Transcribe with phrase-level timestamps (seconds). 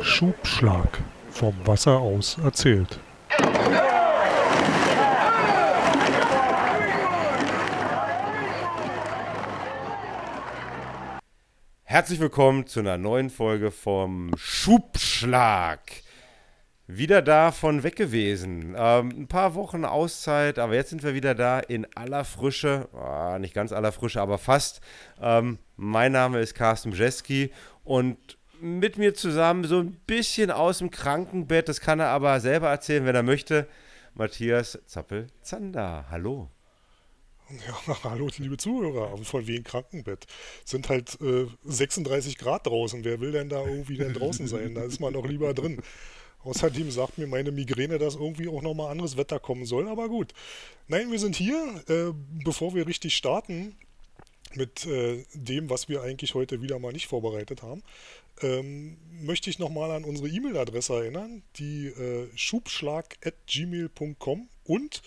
[0.00, 0.98] Schubschlag.
[1.30, 2.98] Vom Wasser aus erzählt.
[11.84, 15.80] Herzlich willkommen zu einer neuen Folge vom Schubschlag.
[16.86, 18.74] Wieder da von weg gewesen.
[18.78, 22.88] Ähm, ein paar Wochen Auszeit, aber jetzt sind wir wieder da in aller Frische.
[22.94, 24.80] Ah, nicht ganz aller Frische, aber fast.
[25.20, 27.50] Ähm, mein Name ist Carsten Bjeski
[27.84, 32.68] und mit mir zusammen so ein bisschen aus dem Krankenbett, das kann er aber selber
[32.68, 33.66] erzählen, wenn er möchte,
[34.14, 36.06] Matthias Zappel-Zander.
[36.10, 36.50] Hallo.
[37.50, 40.26] Ja, hallo, liebe Zuhörer, von wegen Krankenbett.
[40.64, 43.04] Sind halt äh, 36 Grad draußen.
[43.04, 44.74] Wer will denn da irgendwie denn draußen sein?
[44.74, 45.80] Da ist man doch lieber drin.
[46.44, 50.32] Außerdem sagt mir meine Migräne, dass irgendwie auch nochmal anderes Wetter kommen soll, aber gut.
[50.86, 51.82] Nein, wir sind hier.
[51.88, 52.12] Äh,
[52.44, 53.76] bevor wir richtig starten
[54.54, 57.82] mit äh, dem, was wir eigentlich heute wieder mal nicht vorbereitet haben,
[58.42, 65.02] ähm, möchte ich nochmal an unsere E-Mail-Adresse erinnern, die äh, schubschlag.gmail.com und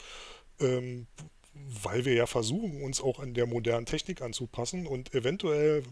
[0.60, 1.08] ähm,
[1.54, 5.84] weil wir ja versuchen, uns auch an der modernen Technik anzupassen und eventuell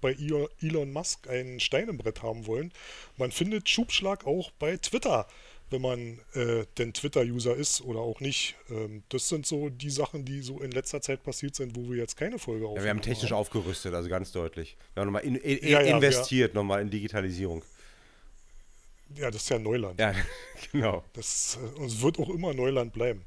[0.00, 0.16] bei
[0.60, 2.72] Elon Musk ein Stein im Brett haben wollen.
[3.16, 5.28] Man findet Schubschlag auch bei Twitter,
[5.72, 8.54] wenn man äh, denn Twitter-User ist oder auch nicht.
[8.70, 11.96] Ähm, das sind so die Sachen, die so in letzter Zeit passiert sind, wo wir
[11.96, 12.76] jetzt keine Folge aufnehmen.
[12.78, 13.38] Ja, wir haben technisch haben.
[13.38, 14.76] aufgerüstet, also ganz deutlich.
[14.94, 17.64] Wir haben nochmal in, in, ja, ja, investiert, nochmal in Digitalisierung.
[19.16, 19.98] Ja, das ist ja Neuland.
[19.98, 20.14] Ja,
[20.72, 21.04] genau.
[21.14, 23.24] Das, äh, es wird auch immer Neuland bleiben.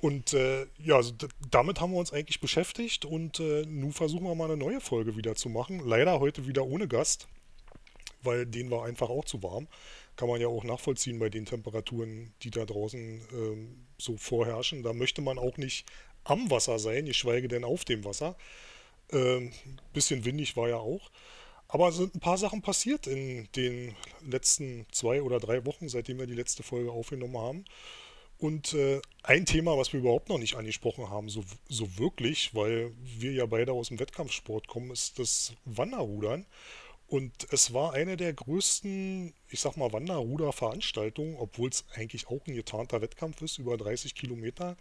[0.00, 1.12] Und äh, ja, also
[1.50, 5.16] damit haben wir uns eigentlich beschäftigt und äh, nun versuchen wir mal eine neue Folge
[5.16, 5.80] wieder zu machen.
[5.84, 7.28] Leider heute wieder ohne Gast,
[8.22, 9.68] weil den war einfach auch zu warm.
[10.20, 14.82] Kann man ja auch nachvollziehen bei den Temperaturen, die da draußen ähm, so vorherrschen.
[14.82, 15.86] Da möchte man auch nicht
[16.24, 18.36] am Wasser sein, geschweige denn auf dem Wasser.
[19.12, 19.50] Ähm,
[19.94, 21.10] bisschen windig war ja auch.
[21.68, 26.18] Aber es sind ein paar Sachen passiert in den letzten zwei oder drei Wochen, seitdem
[26.18, 27.64] wir die letzte Folge aufgenommen haben.
[28.36, 32.92] Und äh, ein Thema, was wir überhaupt noch nicht angesprochen haben, so, so wirklich, weil
[33.02, 36.44] wir ja beide aus dem Wettkampfsport kommen, ist das Wanderrudern.
[37.10, 42.54] Und es war eine der größten, ich sag mal, Wanderruder-Veranstaltungen, obwohl es eigentlich auch ein
[42.54, 44.76] getarnter Wettkampf ist, über 30 Kilometer.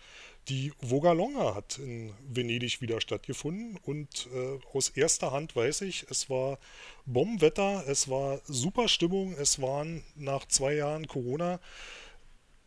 [0.48, 6.30] Die Vogalonga hat in Venedig wieder stattgefunden und äh, aus erster Hand weiß ich, es
[6.30, 6.60] war
[7.08, 11.60] Bombenwetter, es war super Stimmung, es waren nach zwei Jahren Corona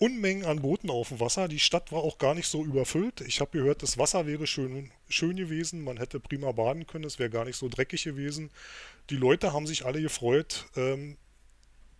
[0.02, 1.46] Unmengen an Booten auf dem Wasser.
[1.46, 3.20] Die Stadt war auch gar nicht so überfüllt.
[3.20, 5.84] Ich habe gehört, das Wasser wäre schön, schön gewesen.
[5.84, 7.04] Man hätte prima baden können.
[7.04, 8.50] Es wäre gar nicht so dreckig gewesen.
[9.10, 10.66] Die Leute haben sich alle gefreut.
[10.76, 11.18] Ähm,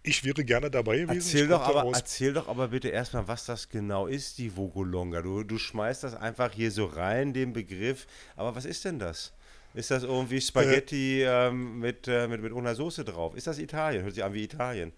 [0.03, 1.19] ich wäre gerne dabei gewesen.
[1.19, 5.23] Erzähl doch, aber, erzähl doch aber bitte erstmal, was das genau ist, die Vogolonga.
[5.23, 8.09] Du, du schmeißt das einfach hier so rein, den Begriff.
[8.35, 9.33] Aber was ist denn das?
[9.75, 13.37] Ist das irgendwie Spaghetti äh, ähm, mit, äh, mit, mit einer Soße drauf?
[13.37, 14.03] Ist das Italien?
[14.03, 14.93] Hört sich an wie Italien.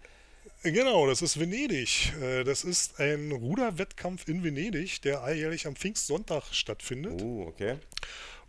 [0.71, 2.11] Genau, das ist Venedig.
[2.21, 7.21] Äh, das ist ein Ruderwettkampf in Venedig, der alljährlich am Pfingstsonntag stattfindet.
[7.21, 7.77] Oh, okay.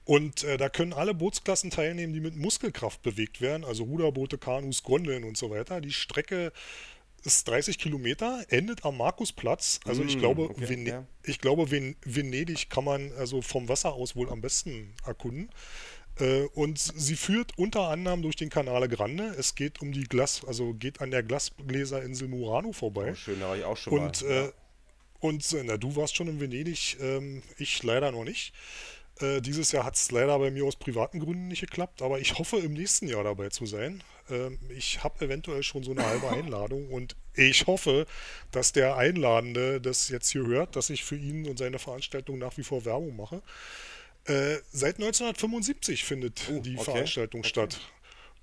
[0.04, 4.82] Und äh, da können alle Bootsklassen teilnehmen, die mit Muskelkraft bewegt werden, also Ruderboote, Kanus,
[4.82, 5.81] Gondeln und so weiter.
[5.81, 6.53] Die Strecke
[7.25, 9.81] ist 30 Kilometer, endet am Markusplatz.
[9.84, 11.06] Also ich mm, glaube, okay, Vene ja.
[11.25, 15.50] ich glaube, Ven Venedig kann man also vom Wasser aus wohl am besten erkunden.
[16.19, 19.34] Äh, und sie führt unter anderem durch den Canale Grande.
[19.38, 23.10] Es geht um die Glas, also geht an der Glasgläserinsel Murano vorbei.
[23.12, 24.31] Oh, schön, da war ich auch schon und, mal.
[24.31, 24.53] Äh,
[25.21, 28.53] und äh, na, du warst schon in Venedig, ähm, ich leider noch nicht.
[29.21, 32.38] Äh, dieses Jahr hat es leider bei mir aus privaten Gründen nicht geklappt, aber ich
[32.38, 34.03] hoffe im nächsten Jahr dabei zu sein.
[34.31, 38.06] Ähm, ich habe eventuell schon so eine halbe Einladung und ich hoffe,
[38.50, 42.56] dass der Einladende das jetzt hier hört, dass ich für ihn und seine Veranstaltung nach
[42.59, 43.43] wie vor Werbung mache.
[44.26, 46.84] Äh, seit 1975 findet uh, die okay.
[46.84, 47.48] Veranstaltung okay.
[47.48, 47.81] statt.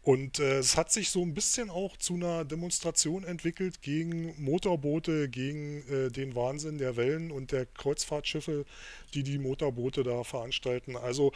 [0.03, 5.29] Und äh, es hat sich so ein bisschen auch zu einer Demonstration entwickelt gegen Motorboote,
[5.29, 8.66] gegen äh, den Wahnsinn der Wellen und der Kreuzfahrtschiffe,
[9.13, 10.97] die die Motorboote da veranstalten.
[10.97, 11.31] Also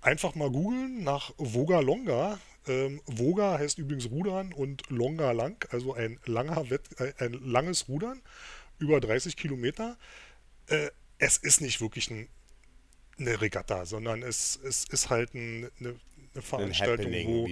[0.00, 2.38] einfach mal googeln nach Voga Longa.
[2.68, 7.88] Ähm, Voga heißt übrigens Rudern und Longa lang, also ein, langer Wett, äh, ein langes
[7.88, 8.22] Rudern,
[8.78, 9.96] über 30 Kilometer.
[10.68, 12.28] Äh, es ist nicht wirklich ein
[13.26, 15.94] eine Regatta, sondern es, es ist halt ein, eine,
[16.34, 17.46] eine Veranstaltung, ein wo,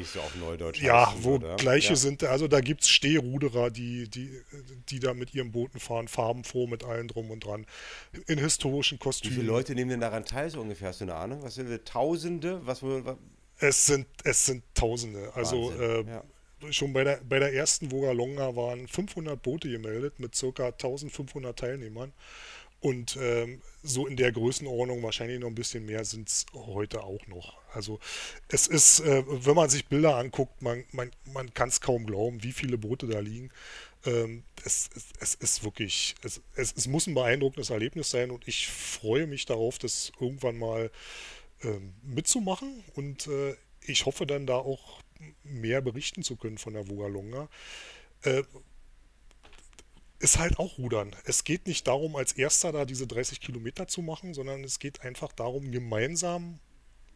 [0.74, 1.56] ja, wo oder?
[1.56, 1.96] gleiche ja.
[1.96, 4.30] sind, also da gibt es Stehruderer, die, die,
[4.88, 7.66] die da mit ihren Booten fahren, farbenfroh mit allen drum und dran,
[8.26, 9.36] in historischen Kostümen.
[9.36, 11.42] Wie viele Leute nehmen denn daran teil, so ungefähr, hast du eine Ahnung?
[11.42, 12.60] Was sind wir, Tausende?
[12.64, 13.16] Was, was?
[13.58, 16.24] Es sind, es sind Tausende, also äh, ja.
[16.68, 20.66] Schon bei der, bei der ersten Vogalonga waren 500 Boote gemeldet mit ca.
[20.66, 22.12] 1500 Teilnehmern.
[22.80, 27.26] Und ähm, so in der Größenordnung, wahrscheinlich noch ein bisschen mehr, sind es heute auch
[27.26, 27.58] noch.
[27.74, 28.00] Also
[28.48, 32.42] es ist, äh, wenn man sich Bilder anguckt, man, man, man kann es kaum glauben,
[32.42, 33.50] wie viele Boote da liegen.
[34.06, 38.48] Ähm, es, es, es, ist wirklich, es, es, es, muss ein beeindruckendes Erlebnis sein und
[38.48, 40.90] ich freue mich darauf, das irgendwann mal
[41.62, 45.02] ähm, mitzumachen und äh, ich hoffe dann da auch
[45.42, 47.48] mehr berichten zu können von der Vogalonga.
[48.22, 48.42] Äh,
[50.20, 51.16] ist halt auch Rudern.
[51.24, 55.00] Es geht nicht darum, als erster da diese 30 Kilometer zu machen, sondern es geht
[55.00, 56.60] einfach darum, gemeinsam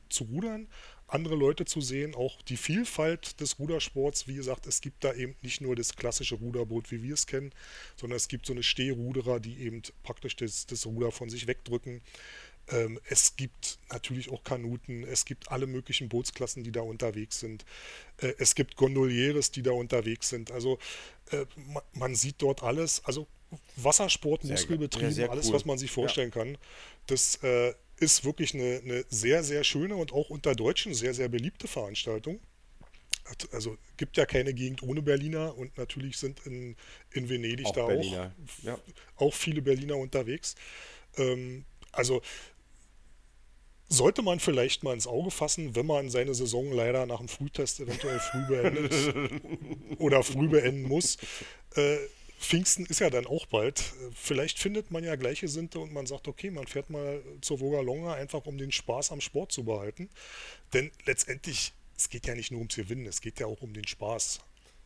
[0.08, 0.68] zu rudern,
[1.06, 4.26] andere Leute zu sehen, auch die Vielfalt des Rudersports.
[4.26, 7.52] Wie gesagt, es gibt da eben nicht nur das klassische Ruderboot, wie wir es kennen,
[7.96, 12.00] sondern es gibt so eine Stehruderer, die eben praktisch das, das Ruder von sich wegdrücken.
[12.70, 17.64] Ähm, es gibt natürlich auch Kanuten, es gibt alle möglichen Bootsklassen, die da unterwegs sind.
[18.19, 20.50] Äh, es gibt Gondolieres, die da unterwegs sind.
[20.50, 20.78] Also
[21.31, 23.05] äh, man, man, sieht dort alles.
[23.05, 23.26] Also
[23.76, 25.55] Wassersport, Muskelbetrieb, ja, alles, cool.
[25.55, 26.43] was man sich vorstellen ja.
[26.43, 26.58] kann.
[27.06, 31.28] Das äh, ist wirklich eine, eine, sehr, sehr schöne und auch unter Deutschen sehr, sehr
[31.28, 32.40] beliebte Veranstaltung.
[33.52, 36.76] Also gibt ja keine Gegend ohne Berliner und natürlich sind in,
[37.12, 38.32] in Venedig auch da auch,
[38.62, 38.78] ja.
[39.17, 40.56] auch viele Berliner unterwegs.
[41.17, 42.20] Ähm, also
[43.96, 47.81] sollte man vielleicht mal ins Auge fassen, wenn man seine Saison leider nach dem Frühtest
[47.81, 49.14] eventuell früh beendet
[49.99, 51.17] oder früh beenden muss.
[51.76, 51.99] Äh,
[52.38, 53.94] Pfingsten ist ja dann auch bald.
[54.14, 58.44] Vielleicht findet man ja Gleichgesinnte und man sagt, okay, man fährt mal zur Vogalonga einfach,
[58.44, 60.11] um den Spaß am Sport zu behalten.
[60.75, 63.87] Denn letztendlich, es geht ja nicht nur ums Gewinnen, es geht ja auch um den
[63.87, 64.41] Spaß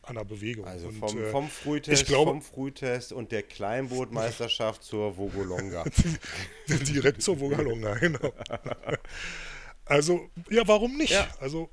[0.09, 0.65] an der Bewegung.
[0.65, 5.85] Also und, vom, äh, vom, Frühtest, glaube, vom Frühtest und der Kleinbootmeisterschaft zur Vogolonga.
[6.67, 8.19] Direkt zur Vogalonga, genau.
[9.89, 11.13] Also, ja, warum nicht?
[11.13, 11.27] Ja.
[11.39, 11.71] Also,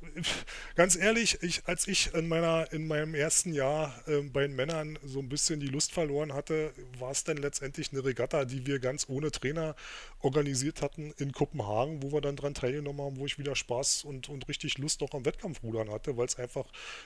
[0.74, 4.98] ganz ehrlich, ich, als ich in, meiner, in meinem ersten Jahr äh, bei den Männern
[5.04, 8.78] so ein bisschen die Lust verloren hatte, war es dann letztendlich eine Regatta, die wir
[8.78, 9.76] ganz ohne Trainer
[10.20, 14.30] organisiert hatten in Kopenhagen, wo wir dann dran teilgenommen haben, wo ich wieder Spaß und,
[14.30, 16.64] und richtig Lust auch am Wettkampfrudern hatte, weil es einfach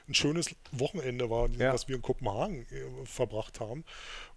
[0.08, 1.72] ein schönes Wochenende war, ja.
[1.72, 3.84] was wir in Kopenhagen äh, verbracht haben.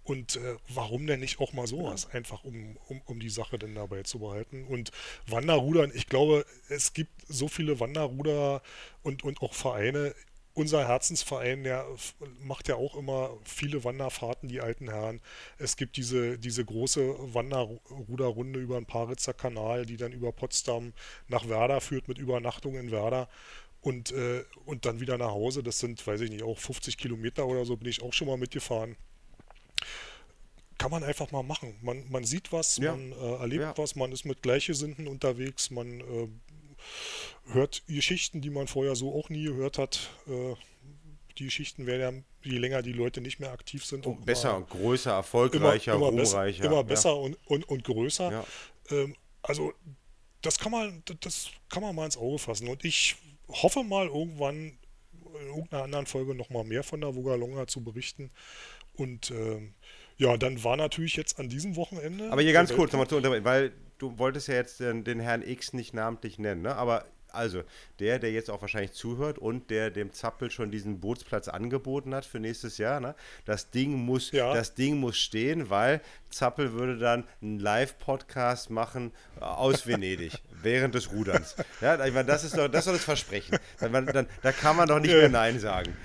[0.03, 2.07] Und äh, warum denn nicht auch mal sowas?
[2.09, 2.17] Ja.
[2.17, 4.65] Einfach um, um, um die Sache dann dabei zu behalten.
[4.65, 4.91] Und
[5.27, 8.61] Wanderrudern, ich glaube, es gibt so viele Wanderruder
[9.01, 10.13] und, und auch Vereine.
[10.55, 11.87] Unser Herzensverein der
[12.43, 15.19] macht ja auch immer viele Wanderfahrten, die alten Herren.
[15.57, 20.93] Es gibt diese, diese große Wanderruderrunde über den Paritzer Kanal, die dann über Potsdam
[21.27, 23.29] nach Werder führt mit Übernachtung in Werder
[23.81, 25.63] und, äh, und dann wieder nach Hause.
[25.63, 28.37] Das sind, weiß ich nicht, auch 50 Kilometer oder so bin ich auch schon mal
[28.37, 28.95] mitgefahren
[30.83, 31.77] kann man einfach mal machen.
[31.81, 32.91] Man, man sieht was, ja.
[32.91, 33.77] man äh, erlebt ja.
[33.77, 36.27] was, man ist mit Gleichgesinnten unterwegs, man äh,
[37.53, 40.09] hört Geschichten, die man vorher so auch nie gehört hat.
[40.27, 40.55] Äh,
[41.37, 44.05] die Geschichten werden ja, je länger die Leute nicht mehr aktiv sind.
[44.05, 46.63] Und besser, immer, größer, erfolgreicher, immer, immer ruhmreicher.
[46.63, 48.45] Besser, immer besser und, und, und größer.
[48.89, 49.71] Ähm, also
[50.41, 52.67] das kann man, das kann man mal ins Auge fassen.
[52.67, 53.15] Und ich
[53.47, 54.77] hoffe mal irgendwann
[55.39, 58.31] in irgendeiner anderen Folge nochmal mehr von der Vogalonga zu berichten.
[58.95, 59.75] Und ähm,
[60.17, 62.31] ja, dann war natürlich jetzt an diesem Wochenende.
[62.31, 65.41] Aber hier ganz kurz nochmal zu unterbrechen, weil du wolltest ja jetzt den, den, Herrn
[65.41, 66.75] X nicht namentlich nennen, ne?
[66.75, 67.63] Aber also,
[67.99, 72.25] der, der jetzt auch wahrscheinlich zuhört und der dem Zappel schon diesen Bootsplatz angeboten hat
[72.25, 73.15] für nächstes Jahr, ne?
[73.45, 74.53] Das Ding muss, ja.
[74.53, 81.11] das Ding muss stehen, weil Zappel würde dann einen Live-Podcast machen aus Venedig während des
[81.11, 81.55] Ruderns.
[81.81, 83.57] Ja, ich meine, das ist doch, das ist doch das Versprechen.
[83.79, 85.97] Dann, dann, da kann man doch nicht mehr Nein sagen.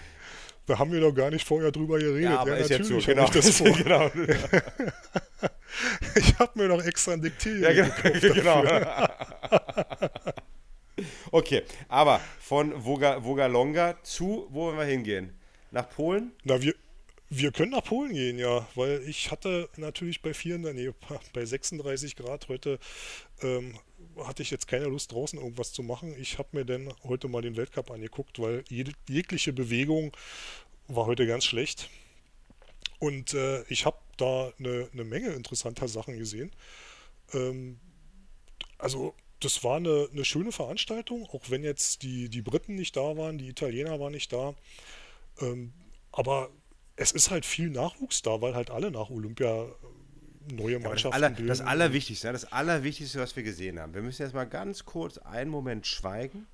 [0.68, 2.24] Da haben wir doch gar nicht vorher drüber geredet.
[2.24, 2.98] Ja, aber ja, ist jetzt so.
[2.98, 3.24] Genau.
[3.24, 3.72] Ich, das vor.
[3.72, 4.10] genau.
[6.14, 8.62] ich habe mir doch extra ein Diktier ja, genau.
[8.66, 10.98] genau.
[11.30, 15.32] okay, aber von Voga, Vogalonga zu, wo wollen wir hingehen?
[15.70, 16.32] Nach Polen?
[16.44, 16.74] Na, wir,
[17.30, 20.90] wir können nach Polen gehen, ja, weil ich hatte natürlich bei 4, nee,
[21.32, 22.78] bei 36 Grad heute
[23.42, 23.72] ähm,
[24.26, 26.14] hatte ich jetzt keine Lust draußen irgendwas zu machen.
[26.18, 30.16] Ich habe mir dann heute mal den Weltcup angeguckt, weil jede, jegliche Bewegung
[30.86, 31.88] war heute ganz schlecht.
[32.98, 36.50] Und äh, ich habe da eine, eine, Menge interessanter Sachen gesehen.
[37.32, 37.78] Ähm,
[38.78, 43.16] also das war eine, eine, schöne Veranstaltung, auch wenn jetzt die, die Briten nicht da
[43.16, 44.54] waren, die Italiener waren nicht da.
[45.40, 45.72] Ähm,
[46.10, 46.50] aber
[46.96, 49.68] es ist halt viel Nachwuchs da, weil halt alle nach Olympia
[50.52, 53.94] neue Mannschaften ja, das, aller, das Allerwichtigste, das Allerwichtigste, was wir gesehen haben.
[53.94, 56.46] Wir müssen jetzt mal ganz kurz einen Moment schweigen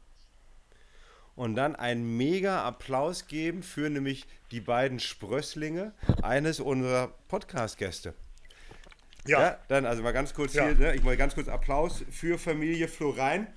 [1.37, 8.15] und dann einen mega Applaus geben für nämlich die beiden Sprösslinge eines unserer Podcast-Gäste.
[9.27, 9.41] Ja.
[9.41, 9.59] ja.
[9.69, 10.67] Dann also mal ganz kurz ja.
[10.67, 13.49] hier, ne, ich mal ganz kurz Applaus für Familie Florein.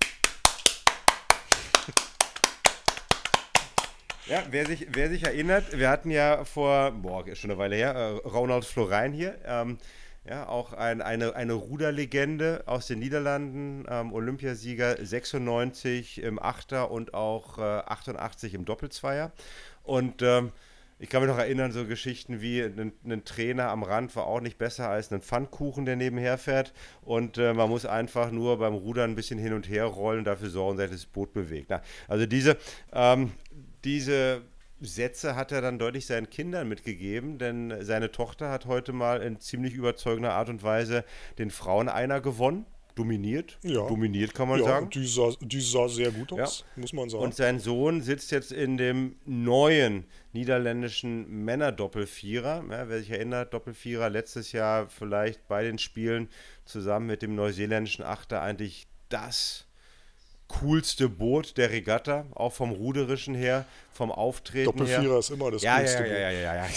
[4.28, 7.78] Ja, wer sich, wer sich erinnert, wir hatten ja vor, boah, ist schon eine Weile
[7.78, 9.40] her, äh, Ronald Florein hier.
[9.46, 9.78] Ähm,
[10.28, 17.14] Ja, auch ein, eine, eine Ruderlegende aus den Niederlanden, ähm, Olympiasieger 96 im Achter und
[17.14, 19.32] auch äh, 88 im Doppelzweier.
[19.84, 20.52] Und ähm,
[21.00, 24.42] ich kann mich noch erinnern, so Geschichten wie ein, ein, Trainer am Rand war auch
[24.42, 26.74] nicht besser als ein Pfannkuchen, der nebenher fährt.
[27.04, 30.50] Und äh, man muss einfach nur beim Rudern ein bisschen hin und her rollen, dafür
[30.50, 31.68] sorgen, dass das Boot bewegt.
[31.70, 32.58] Na, also diese,
[32.92, 33.32] ähm,
[33.86, 34.42] diese
[34.80, 39.40] Sätze hat er dann deutlich seinen Kindern mitgegeben, denn seine Tochter hat heute mal in
[39.40, 41.04] ziemlich überzeugender Art und Weise
[41.38, 42.66] den Frauen einer gewonnen
[42.98, 43.58] dominiert.
[43.64, 43.88] Ja.
[43.88, 44.90] Dominiert, kann man ja, sagen.
[44.90, 46.82] Die sah, die sah sehr gut aus, ja.
[46.82, 47.24] muss man sagen.
[47.24, 52.66] Und sein Sohn sitzt jetzt in dem neuen niederländischen Männerdoppelvierer.
[52.70, 56.30] Ja, wer sich erinnert, Doppelvierer letztes Jahr vielleicht bei den Spielen
[56.66, 59.67] zusammen mit dem neuseeländischen Achter eigentlich das
[60.48, 63.66] coolste Boot der Regatta, auch vom Ruderischen her,
[63.98, 65.20] vom Auftreten Doppelvierer her.
[65.20, 66.68] ist immer das ja, coolste ja, ja, ja, ja, ja,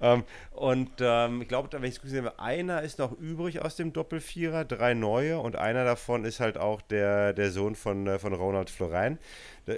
[0.00, 0.14] ja.
[0.14, 3.74] um, und ähm, ich glaube, wenn ich es gesehen habe, einer ist noch übrig aus
[3.76, 8.18] dem Doppelvierer, drei neue und einer davon ist halt auch der, der Sohn von, äh,
[8.18, 9.18] von Ronald Florein.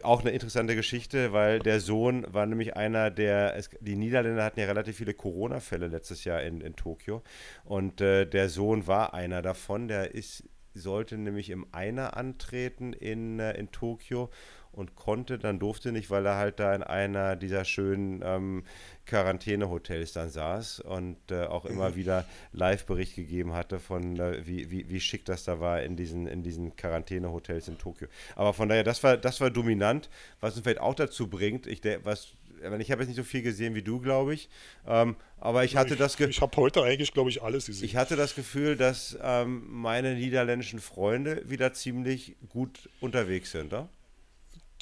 [0.02, 4.60] Auch eine interessante Geschichte, weil der Sohn war nämlich einer der, es, die Niederländer hatten
[4.60, 7.22] ja relativ viele Corona-Fälle letztes Jahr in, in Tokio
[7.64, 10.44] und äh, der Sohn war einer davon, der ist
[10.74, 14.30] sollte nämlich im Einer antreten in, äh, in Tokio
[14.72, 18.64] und konnte, dann durfte nicht, weil er halt da in einer dieser schönen ähm,
[19.04, 21.94] Quarantänehotels dann saß und äh, auch immer mhm.
[21.96, 26.28] wieder Live-Bericht gegeben hatte von, äh, wie, wie, wie schick das da war in diesen,
[26.28, 28.06] in diesen Quarantänehotels in Tokio.
[28.36, 30.08] Aber von daher, das war, das war dominant,
[30.40, 33.74] was uns vielleicht auch dazu bringt, ich, was ich habe jetzt nicht so viel gesehen
[33.74, 34.48] wie du, glaube ich.
[34.86, 36.30] Ähm, aber ich hatte ich, das Gefühl.
[36.30, 37.84] Ich habe heute eigentlich, glaube ich, alles gesehen.
[37.84, 43.88] Ich hatte das Gefühl, dass ähm, meine niederländischen Freunde wieder ziemlich gut unterwegs sind, oder?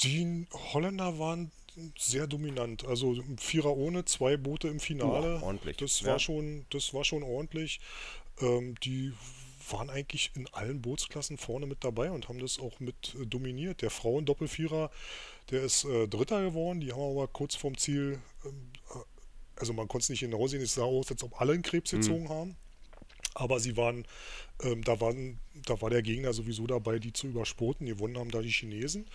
[0.02, 1.50] Die Holländer waren
[1.96, 2.84] sehr dominant.
[2.86, 5.36] Also Vierer ohne, zwei Boote im Finale.
[5.36, 5.76] Ja, ordentlich.
[5.76, 6.18] Das war ja.
[6.18, 7.80] schon, das war schon ordentlich.
[8.40, 9.12] Ähm, die
[9.70, 13.82] waren eigentlich in allen Bootsklassen vorne mit dabei und haben das auch mit äh, dominiert.
[13.82, 14.90] Der Frauen-Doppelvierer,
[15.50, 16.80] der ist äh, Dritter geworden.
[16.80, 20.62] Die haben aber kurz vorm Ziel, ähm, äh, also man konnte es nicht genau sehen,
[20.62, 22.00] es sah aus, als ob alle einen Krebs mhm.
[22.00, 22.28] gezogen mhm.
[22.28, 22.56] haben.
[23.34, 24.04] Aber sie waren,
[24.62, 27.86] ähm, da waren, da war der Gegner sowieso dabei, die zu übersporten.
[27.86, 29.06] Gewonnen haben da die Chinesen.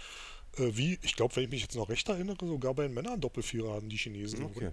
[0.57, 3.19] Äh, wie, ich glaube, wenn ich mich jetzt noch recht erinnere, sogar bei den Männern
[3.19, 4.71] Doppelvierer haben die Chinesen okay.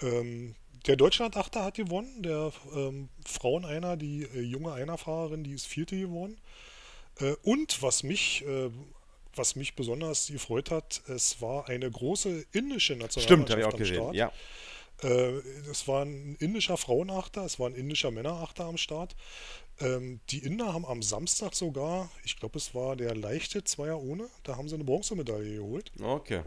[0.00, 0.54] Ähm,
[0.86, 5.98] der Deutschland-Achter hat gewonnen, der ähm, Frauen einer, die äh, junge Einerfahrerin, die ist vierte
[5.98, 6.38] geworden.
[7.16, 8.70] Äh, und was mich, äh,
[9.34, 13.94] was mich besonders gefreut hat, es war eine große indische Nationalmannschaft Stimmt, ich auch gesehen,
[13.96, 14.14] Start.
[14.14, 14.32] ja.
[15.02, 15.38] Äh,
[15.70, 19.14] es war ein indischer Frauenachter, es war ein indischer Männerachter am Start.
[19.80, 24.28] Ähm, die Inder haben am Samstag sogar, ich glaube, es war der leichte Zweier ohne,
[24.42, 25.92] da haben sie eine Bronzemedaille geholt.
[26.02, 26.42] Okay.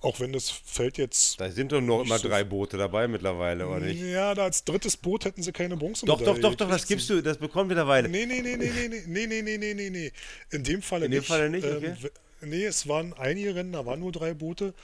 [0.00, 1.40] Auch wenn das Feld jetzt.
[1.40, 4.00] Da sind doch noch immer so drei Boote dabei mittlerweile, oder nicht?
[4.00, 7.08] Ja, da als drittes Boot hätten sie keine Bronze Doch, doch, doch, doch, das gibst
[7.08, 8.08] du, das bekommen wir mittlerweile.
[8.08, 10.12] Nee, nee, nee, nee, nee, nee, nee, nee, nee, nee, nee.
[10.50, 11.16] In dem Falle nicht.
[11.16, 11.94] In dem Falle nicht, okay.
[12.42, 14.74] Ähm, nee, es waren einige Rennen, da waren nur drei Boote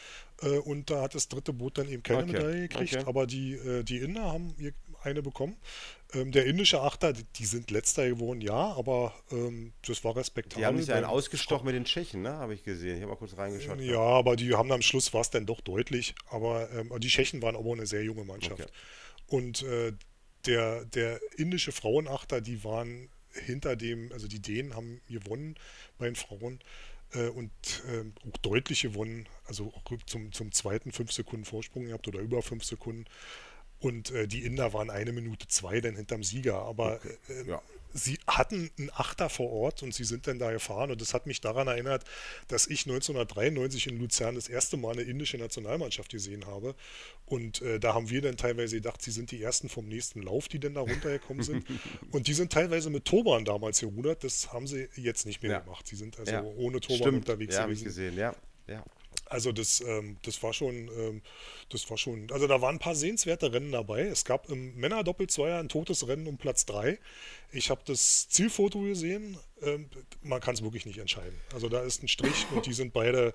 [0.43, 2.33] äh, und da hat das dritte Boot dann eben keine okay.
[2.33, 3.05] Medaille gekriegt, okay.
[3.07, 4.55] aber die, äh, die Inder haben
[5.03, 5.57] eine bekommen.
[6.15, 10.61] Ähm, der indische Achter, die sind letzter geworden, ja, aber ähm, das war respektabel.
[10.61, 12.31] Die haben sich einen ausgestochen mit den Tschechen, ne?
[12.31, 12.97] habe ich gesehen.
[12.97, 13.81] Ich habe mal kurz reingeschaut.
[13.81, 16.15] Ja, aber die haben am Schluss war es dann doch deutlich.
[16.31, 18.63] Aber ähm, die Tschechen waren aber eine sehr junge Mannschaft.
[18.63, 18.73] Okay.
[19.27, 19.93] Und äh,
[20.47, 25.57] der, der indische Frauenachter, die waren hinter dem, also die Dänen haben gewonnen
[25.99, 26.61] bei den Frauen
[27.13, 27.51] äh, und
[27.89, 32.43] äh, auch deutlich gewonnen, also auch zum, zum zweiten fünf Sekunden Vorsprung gehabt oder über
[32.43, 33.05] fünf Sekunden.
[33.81, 36.63] Und äh, die Inder waren eine Minute zwei dann hinterm Sieger.
[36.63, 37.17] Aber okay.
[37.29, 37.63] äh, ja.
[37.95, 40.91] sie hatten einen Achter vor Ort und sie sind dann da gefahren.
[40.91, 42.05] Und das hat mich daran erinnert,
[42.49, 46.75] dass ich 1993 in Luzern das erste Mal eine indische Nationalmannschaft gesehen habe.
[47.25, 50.49] Und äh, da haben wir dann teilweise gedacht, sie sind die ersten vom nächsten Lauf,
[50.49, 51.65] die denn da runtergekommen sind.
[52.11, 54.25] und die sind teilweise mit Turban damals gerudert.
[54.25, 55.59] Das haben sie jetzt nicht mehr ja.
[55.61, 55.87] gemacht.
[55.87, 56.43] Sie sind also ja.
[56.43, 57.17] ohne Turban Stimmt.
[57.19, 57.81] unterwegs ja, gewesen.
[57.81, 58.35] Ich gesehen, ja.
[58.67, 58.85] ja.
[59.31, 61.23] Also das, ähm, das war schon, ähm,
[61.69, 64.03] das war schon, also da waren ein paar sehenswerte Rennen dabei.
[64.03, 66.99] Es gab im Männer-Doppelzweier ein totes Rennen um Platz 3.
[67.53, 69.39] Ich habe das Zielfoto gesehen.
[69.63, 69.89] Ähm,
[70.23, 71.39] man kann es wirklich nicht entscheiden.
[71.53, 73.35] Also da ist ein Strich und die sind beide,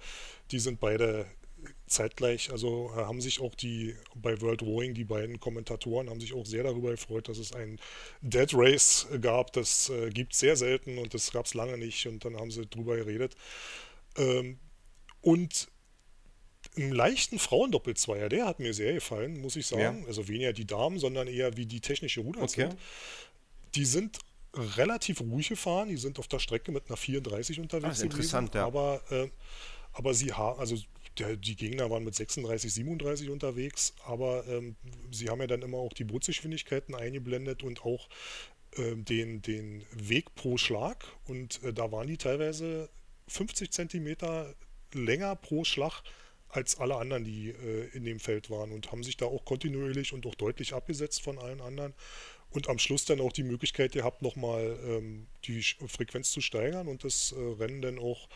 [0.52, 1.26] die sind beide
[1.88, 2.52] zeitgleich.
[2.52, 6.46] Also äh, haben sich auch die bei World Rowing, die beiden Kommentatoren, haben sich auch
[6.46, 7.80] sehr darüber gefreut, dass es ein
[8.22, 9.54] Dead Race gab.
[9.54, 12.06] Das äh, gibt es sehr selten und das gab es lange nicht.
[12.08, 13.36] Und dann haben sie drüber geredet.
[14.18, 14.60] Ähm,
[15.22, 15.70] und
[16.76, 20.02] im leichten Frauendoppelzweier, der hat mir sehr gefallen, muss ich sagen.
[20.02, 20.08] Ja.
[20.08, 22.70] Also weniger die Damen, sondern eher wie die technische Ruder okay.
[22.70, 22.78] sind.
[23.76, 24.20] Die sind
[24.56, 28.00] relativ ruhig gefahren, die sind auf der Strecke mit einer 34 unterwegs.
[28.00, 28.68] Ach, interessant, gewesen, ja.
[28.68, 29.30] Aber, äh,
[29.94, 30.78] aber sie haben, also
[31.18, 34.76] der, die Gegner waren mit 36, 37 unterwegs, aber ähm,
[35.12, 38.10] sie haben ja dann immer auch die Bootsgeschwindigkeiten eingeblendet und auch
[38.78, 41.06] ähm, den, den Weg pro Schlag.
[41.26, 42.90] Und äh, da waren die teilweise
[43.28, 44.54] 50 Zentimeter
[44.94, 46.04] länger pro Schlag
[46.56, 50.14] als alle anderen, die äh, in dem Feld waren und haben sich da auch kontinuierlich
[50.14, 51.94] und auch deutlich abgesetzt von allen anderen
[52.52, 57.04] und am Schluss dann auch die Möglichkeit gehabt, nochmal ähm, die Frequenz zu steigern und
[57.04, 58.28] das äh, Rennen dann auch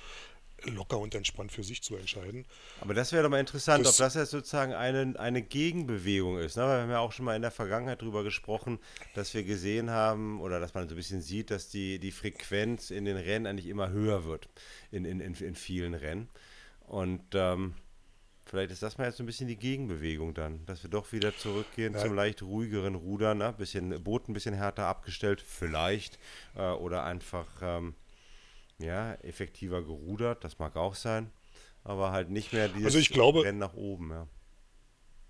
[0.64, 2.46] locker und entspannt für sich zu entscheiden.
[2.82, 6.58] Aber das wäre doch mal interessant, das, ob das jetzt sozusagen eine, eine Gegenbewegung ist.
[6.58, 6.64] Ne?
[6.64, 8.80] Wir haben ja auch schon mal in der Vergangenheit darüber gesprochen,
[9.14, 12.90] dass wir gesehen haben oder dass man so ein bisschen sieht, dass die, die Frequenz
[12.90, 14.50] in den Rennen eigentlich immer höher wird,
[14.92, 16.28] in, in, in, in vielen Rennen.
[16.88, 17.76] Und ähm,
[18.48, 21.36] vielleicht ist das mal jetzt so ein bisschen die Gegenbewegung dann, dass wir doch wieder
[21.38, 22.00] zurückgehen ja.
[22.00, 23.54] zum leicht ruhigeren Rudern, ne?
[23.58, 26.18] bisschen Boot ein bisschen härter abgestellt, vielleicht,
[26.56, 27.96] äh, oder einfach ähm,
[28.80, 31.32] ja, effektiver gerudert, das mag auch sein,
[31.84, 34.28] aber halt nicht mehr dieses also ich glaube, Rennen nach oben, ja.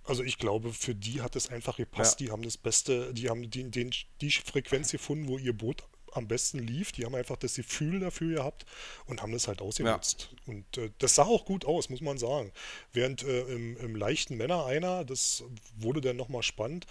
[0.03, 2.21] Also ich glaube, für die hat es einfach gepasst.
[2.21, 2.27] Ja.
[2.27, 5.83] Die haben das Beste, die haben die, den, die Frequenz gefunden, wo ihr Boot
[6.13, 6.91] am besten lief.
[6.91, 8.65] Die haben einfach das Gefühl dafür gehabt
[9.05, 10.29] und haben das halt ausgenutzt.
[10.31, 10.53] Ja.
[10.53, 12.51] Und äh, das sah auch gut aus, muss man sagen.
[12.93, 15.43] Während äh, im, im, leichten Männer einer, das
[15.77, 16.85] wurde dann nochmal spannend,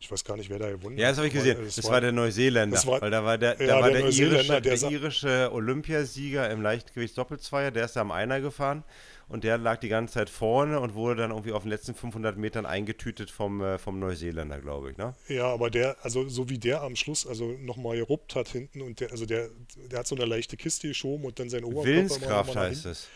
[0.00, 1.02] ich weiß gar nicht, wer da gewonnen hat.
[1.02, 1.56] Ja, das habe ich gesehen.
[1.64, 2.84] Das, das war, war, der Neuseeländer.
[2.84, 6.50] War, weil da war der, da ja, war der, der, irische, der, der irische Olympiasieger
[6.50, 8.84] im Leichtgewichts-Doppelzweier, der ist da am Einer gefahren
[9.28, 12.36] und der lag die ganze Zeit vorne und wurde dann irgendwie auf den letzten 500
[12.36, 14.96] Metern eingetütet vom, äh, vom Neuseeländer, glaube ich.
[14.96, 15.14] Ne?
[15.28, 19.00] Ja, aber der, also so wie der am Schluss, also nochmal geruppt hat hinten und
[19.00, 19.48] der, also der,
[19.90, 23.08] der hat so eine leichte Kiste geschoben und dann sein Oberkörper Willenskraft heißt es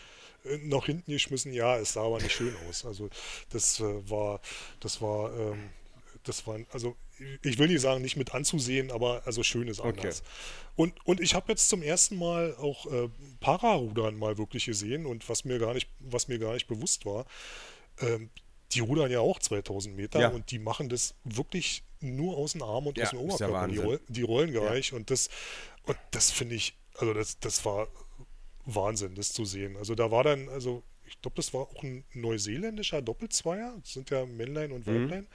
[0.45, 1.53] äh, nach hinten geschmissen.
[1.53, 2.85] Ja, es sah aber nicht schön aus.
[2.85, 3.09] Also
[3.51, 4.39] das äh, war,
[4.79, 5.69] das war ähm,
[6.23, 6.95] das war, also
[7.41, 10.21] ich will nicht sagen, nicht mit anzusehen, aber also schön ist anders.
[10.21, 10.29] Okay.
[10.75, 13.09] Und, und ich habe jetzt zum ersten Mal auch äh,
[13.39, 17.25] Pararudern mal wirklich gesehen und was mir gar nicht, was mir gar nicht bewusst war,
[17.99, 18.29] ähm,
[18.71, 20.29] die rudern ja auch 2000 Meter ja.
[20.29, 23.67] und die machen das wirklich nur aus dem Arm und ja, aus dem Oberkörper.
[23.67, 24.97] Die, Roll, die, rollen gleich ja.
[24.97, 25.29] und das,
[25.83, 27.87] und das finde ich, also das, das war
[28.65, 29.75] Wahnsinn, das zu sehen.
[29.77, 33.75] Also da war dann, also ich glaube, das war auch ein neuseeländischer Doppelzweier.
[33.81, 35.03] Das sind ja Männlein und mhm.
[35.03, 35.27] Weiblein, mhm.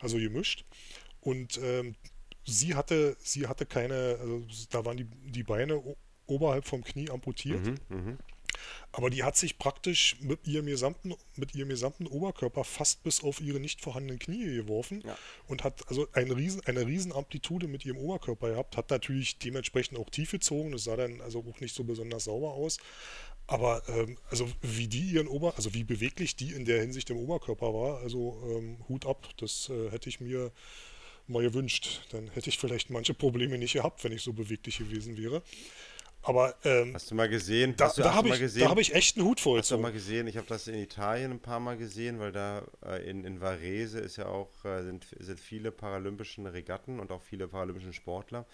[0.00, 0.64] also gemischt.
[1.22, 1.94] Und ähm,
[2.44, 5.82] sie hatte, sie hatte keine, also da waren die, die Beine
[6.26, 7.64] oberhalb vom Knie amputiert.
[7.64, 8.18] Mhm, mh.
[8.92, 13.40] Aber die hat sich praktisch mit ihrem gesamten, mit ihrem gesamten Oberkörper fast bis auf
[13.40, 15.16] ihre nicht vorhandenen Knie geworfen ja.
[15.48, 19.98] und hat also eine riesen, eine riesen Amplitude mit ihrem Oberkörper gehabt, hat natürlich dementsprechend
[19.98, 22.78] auch tief gezogen, das sah dann also auch nicht so besonders sauber aus.
[23.46, 27.16] Aber ähm, also wie die ihren Ober, also wie beweglich die in der Hinsicht im
[27.16, 30.52] Oberkörper war, also ähm, Hut ab, das äh, hätte ich mir
[31.26, 32.02] mal gewünscht.
[32.10, 35.42] Dann hätte ich vielleicht manche Probleme nicht gehabt, wenn ich so beweglich gewesen wäre.
[36.24, 37.74] Aber ähm, hast du mal gesehen?
[37.76, 39.58] Da, da habe ich, hab ich echt einen Hut voll.
[39.58, 40.28] Hast du mal gesehen?
[40.28, 43.98] Ich habe das in Italien ein paar Mal gesehen, weil da äh, in, in Varese
[43.98, 48.46] ist ja auch äh, sind, sind viele paralympische Regatten und auch viele paralympische Sportler.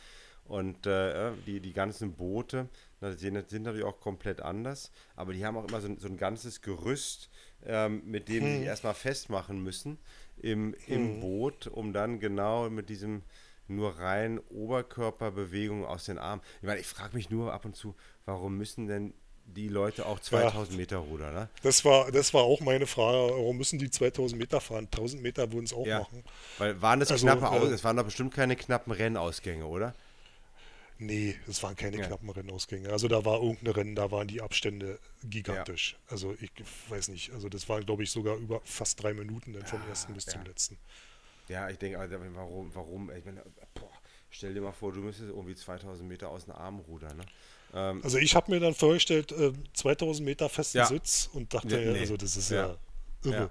[0.46, 2.70] Und äh, die, die ganzen Boote
[3.02, 6.16] na, sind, sind natürlich auch komplett anders, aber die haben auch immer so, so ein
[6.16, 7.28] ganzes Gerüst,
[7.66, 8.58] ähm, mit dem hm.
[8.58, 9.98] sie erstmal festmachen müssen
[10.36, 11.20] im, im hm.
[11.20, 13.22] Boot, um dann genau mit diesem
[13.68, 16.42] nur rein Oberkörperbewegung aus den Armen.
[16.60, 17.94] Ich meine, ich frage mich nur ab und zu,
[18.24, 19.12] warum müssen denn
[19.44, 21.34] die Leute auch 2000 ja, Meter rudern?
[21.34, 21.48] Ne?
[21.62, 23.18] Das, war, das war auch meine Frage.
[23.32, 24.86] Warum müssen die 2000 Meter fahren?
[24.86, 26.24] 1000 Meter würden es auch ja, machen.
[26.58, 29.94] Weil waren das also, knappe äh, es waren doch bestimmt keine knappen Rennausgänge, oder?
[30.98, 32.06] Nee, es waren keine ja.
[32.06, 32.90] knappen Rennausgänge.
[32.90, 35.92] Also da war irgendein Rennen, da waren die Abstände gigantisch.
[35.92, 36.12] Ja.
[36.12, 36.50] Also ich
[36.88, 40.14] weiß nicht, also das waren glaube ich sogar über fast drei Minuten dann vom ersten
[40.14, 40.76] bis zum letzten.
[41.48, 41.98] Ja, ich denke,
[42.34, 43.42] warum, warum, ich meine,
[43.74, 43.90] boah,
[44.28, 47.24] stell dir mal vor, du müsstest irgendwie 2000 Meter aus dem Arm rudern, ne?
[47.74, 50.86] Ähm, also ich habe mir dann vorgestellt, äh, 2000 Meter festen ja.
[50.86, 52.00] Sitz und dachte, ja, nee.
[52.00, 53.50] also das ist ja, ja irre.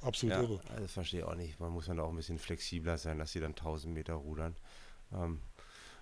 [0.00, 0.60] Absolut irre.
[0.68, 1.58] Also das verstehe ich auch nicht.
[1.60, 4.56] Man muss dann auch ein bisschen flexibler sein, dass sie dann 1000 Meter rudern.
[5.12, 5.40] Ähm,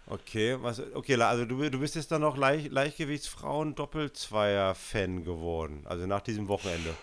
[0.06, 6.22] okay, was, okay, also du, du bist jetzt dann noch Leicht, Leichtgewichtsfrauen-Doppelzweier-Fan geworden, also nach
[6.22, 6.94] diesem Wochenende.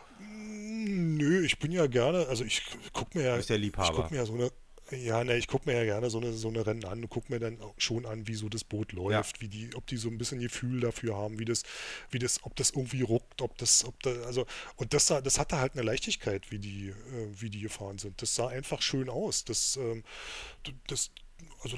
[0.85, 2.61] Nö, ich bin ja gerne, also ich
[2.91, 3.31] gucke mir ja.
[3.31, 3.89] Du bist der Liebhaber.
[3.89, 4.51] Ich gucke mir ja so eine.
[4.91, 7.31] Ja, ne, ich gucke mir ja gerne so eine, so eine Rennen an und gucke
[7.31, 9.41] mir dann schon an, wie so das Boot läuft, ja.
[9.41, 11.63] wie die, ob die so ein bisschen Gefühl dafür haben, wie das,
[12.11, 15.57] wie das, ob das irgendwie ruckt, ob das, ob da, also, und das, das hatte
[15.57, 16.93] halt eine Leichtigkeit, wie die, äh,
[17.33, 18.21] wie die gefahren sind.
[18.21, 19.45] Das sah einfach schön aus.
[19.45, 20.03] Das, ähm,
[20.87, 21.11] das,
[21.61, 21.77] also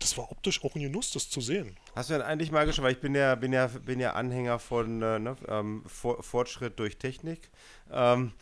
[0.00, 1.76] das war optisch auch ein Genuss, das zu sehen.
[1.94, 4.58] Hast du denn eigentlich mal geschaut, weil ich bin ja, bin ja, bin ja Anhänger
[4.58, 7.50] von äh, ne, ähm, Fortschritt durch Technik.
[7.90, 8.32] Ähm,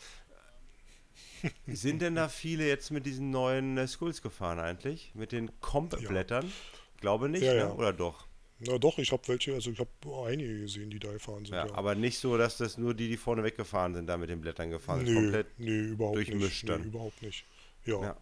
[1.67, 5.13] sind denn da viele jetzt mit diesen neuen äh, Skulls gefahren eigentlich?
[5.15, 6.47] Mit den Comp-Blättern?
[6.47, 6.53] Ja.
[7.01, 7.75] Glaube nicht, ja, ne?
[7.75, 8.27] oder doch?
[8.61, 9.91] Na doch, ich habe welche, also ich habe
[10.27, 11.55] einige gesehen, die da gefahren sind.
[11.55, 14.41] Ja, aber nicht so, dass das nur die, die vorne weggefahren sind, da mit den
[14.41, 15.15] Blättern gefahren sind.
[15.15, 15.47] Nö, Komplett.
[15.59, 16.69] nee, überhaupt durchmischt nicht.
[16.69, 16.81] dann.
[16.81, 17.45] Nee, überhaupt nicht.
[17.85, 18.03] Ja.
[18.03, 18.17] Ja.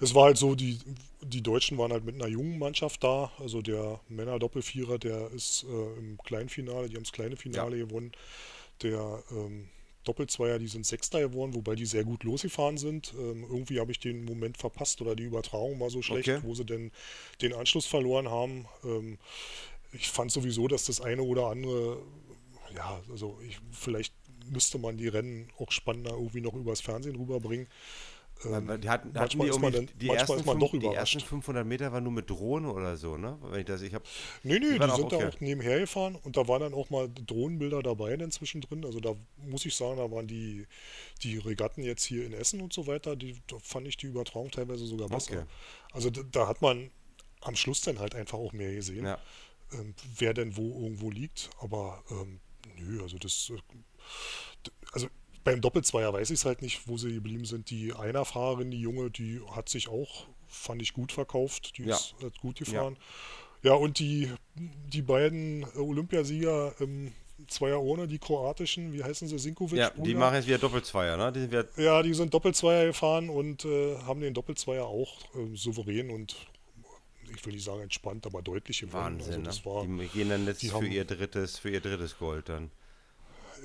[0.00, 0.78] Es war halt so, die,
[1.22, 3.32] die Deutschen waren halt mit einer jungen Mannschaft da.
[3.38, 8.12] Also der Männer-Doppelvierer, der ist äh, im Kleinfinale, die haben das kleine Finale gewonnen.
[8.82, 9.68] Der ähm,
[10.04, 13.14] Doppelzweier, die sind Sechster geworden, wobei die sehr gut losgefahren sind.
[13.18, 16.40] Ähm, irgendwie habe ich den Moment verpasst oder die Übertragung war so schlecht, Okay.
[16.42, 16.92] wo sie denn
[17.42, 18.66] den Anschluss verloren haben.
[18.84, 19.18] Ähm,
[19.92, 22.02] ich fand sowieso, dass das eine oder andere,
[22.74, 24.14] ja, also ich, vielleicht
[24.50, 27.66] müsste man die Rennen auch spannender irgendwie noch übers Fernsehen rüberbringen.
[28.44, 31.20] Ähm, Die hatten, hatten manchmal die ist man irgendwie, dann- die, ersten fünf, die ersten
[31.20, 33.38] 500 Meter waren nur mit Drohne oder so, ne?
[33.42, 34.02] Wenn ich das, ich hab,
[34.42, 35.18] Nee, nee, die, auch sind okay.
[35.20, 38.84] da auch nebenher gefahren und da waren dann auch mal Drohnenbilder dabei dann zwischendrin.
[38.84, 40.66] Also da muss ich sagen, da waren die,
[41.22, 44.50] die Regatten jetzt hier in Essen und so weiter, die, da fand ich die Übertragung
[44.50, 45.32] teilweise sogar besser.
[45.38, 45.44] Okay.
[45.92, 46.90] Also da, da hat man
[47.40, 49.18] am Schluss dann halt einfach auch mehr gesehen, ja.
[49.72, 51.48] ähm, wer denn wo irgendwo liegt.
[51.60, 52.40] Aber ähm,
[52.76, 53.58] nö, also das, äh,
[54.92, 55.08] also
[55.46, 57.70] beim Doppelzweier weiß ich es halt nicht, wo sie geblieben sind.
[57.70, 61.78] Die Einerfahrerin, die Junge, die hat sich auch, fand ich, gut verkauft.
[61.78, 61.94] Die Ja.
[61.94, 62.96] ist hat gut gefahren.
[63.62, 67.12] Ja, und die, die beiden Olympiasieger im
[67.48, 69.78] Zweier ohne, die kroatischen, wie heißen sie, Sinkovic?
[69.78, 71.32] ja, die machen jetzt wieder Doppelzweier, ne?
[71.32, 75.54] Die sind wieder, Ja, die sind Doppelzweier gefahren und äh, haben den Doppelzweier auch äh,
[75.54, 76.34] souverän und
[77.34, 79.18] ich will nicht sagen entspannt, aber deutlich gewonnen.
[79.18, 80.02] Wahnsinn, also das war, ne?
[80.04, 82.70] Die gehen dann jetzt für haben- ihr drittes, für ihr drittes Gold dann.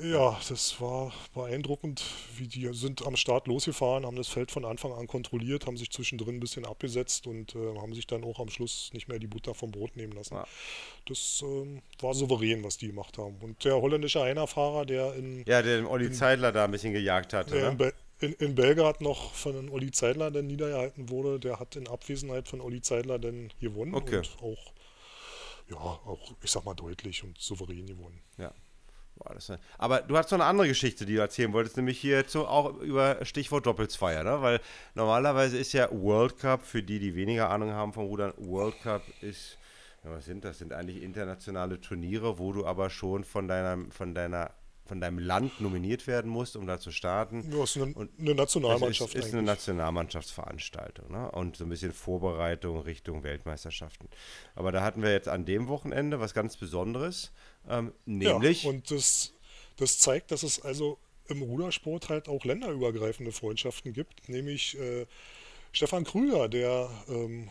[0.02, 2.04] Ja, das war beeindruckend,
[2.38, 5.92] wie die sind am Start losgefahren, haben das Feld von Anfang an kontrolliert, haben sich
[5.92, 9.28] zwischendrin ein bisschen abgesetzt und äh, haben sich dann auch am Schluss nicht mehr die
[9.28, 10.36] Butter vom Brot nehmen lassen.
[10.36, 10.48] Ja.
[11.08, 13.38] Das ähm, war souverän, was die gemacht haben.
[13.42, 17.34] Und der holländische Einerfahrer, der in, Ja, der den Olli Zeidler da ein bisschen gejagt
[17.34, 17.94] der in, ne?
[18.20, 22.62] In, in Belgrad noch von Olli Zeidler dann niedergehalten wurde, der hat in Abwesenheit von
[22.62, 24.18] Olli Zeidler dann gewonnen Okay.
[24.18, 24.74] und auch,
[25.70, 28.22] ja, auch, ich sag mal, deutlich und souverän gewonnen.
[28.38, 28.54] Ja.
[29.24, 32.24] Boah, das, aber du hast noch eine andere Geschichte, die du erzählen wolltest, nämlich hier
[32.28, 34.42] so auch über Stichwort Doppelzweier, ne?
[34.42, 34.60] Weil
[34.96, 39.04] normalerweise ist ja World Cup, für die, die weniger Ahnung haben vom Rudern, World Cup
[39.22, 39.58] ist,
[40.04, 40.58] ja, was sind das?
[40.58, 44.52] Sind eigentlich internationale Turniere, wo du aber schon von deiner, von deiner,
[44.86, 47.48] von deinem Land nominiert werden musst, um da zu starten.
[47.52, 49.44] Ja, ist eine, Und eine Das Nationalmannschaft ist, ist eine.
[49.44, 51.30] Nationalmannschaftsveranstaltung ne?
[51.32, 54.10] und so ein bisschen Vorbereitung Richtung Weltmeisterschaften.
[54.56, 57.32] Aber da hatten wir jetzt an dem Wochenende was ganz Besonderes,
[57.70, 59.34] ähm, nämlich Ja, und das,
[59.78, 60.98] das zeigt, dass es also
[61.28, 65.06] im Rudersport halt auch länderübergreifende Freundschaften gibt, nämlich äh,
[65.72, 67.50] Stefan Krüger, der ähm,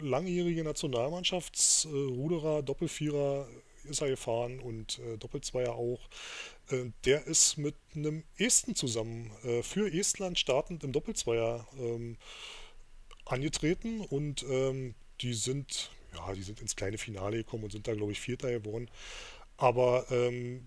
[0.00, 3.48] langjährige Nationalmannschaftsruderer, Doppelvierer
[3.84, 6.00] ist er gefahren und äh, Doppelzweier auch.
[6.70, 12.16] Äh, der ist mit einem Esten zusammen äh, für Estland startend im Doppelzweier ähm,
[13.24, 17.94] angetreten und ähm, die sind, ja, die sind ins kleine Finale gekommen und sind da,
[17.94, 18.88] glaube ich, Vierter geworden.
[19.62, 20.60] Aber ähm,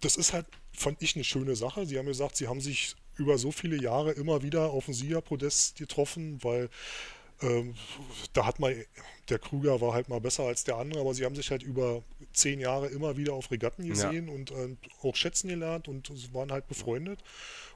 [0.00, 1.84] das ist halt, fand ich, eine schöne Sache.
[1.84, 5.76] Sie haben gesagt, sie haben sich über so viele Jahre immer wieder auf dem Siegerpodest
[5.76, 6.70] getroffen, weil
[7.42, 7.74] ähm,
[8.32, 8.74] da hat mal,
[9.28, 12.02] der Krüger war halt mal besser als der andere, aber sie haben sich halt über
[12.32, 16.66] zehn Jahre immer wieder auf Regatten gesehen und äh, auch schätzen gelernt und waren halt
[16.66, 17.22] befreundet.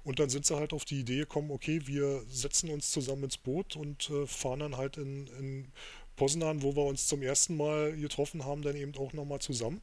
[0.03, 3.37] Und dann sind sie halt auf die Idee gekommen, okay, wir setzen uns zusammen ins
[3.37, 5.73] Boot und äh, fahren dann halt in, in
[6.17, 9.81] Poznan, wo wir uns zum ersten Mal getroffen haben, dann eben auch nochmal zusammen.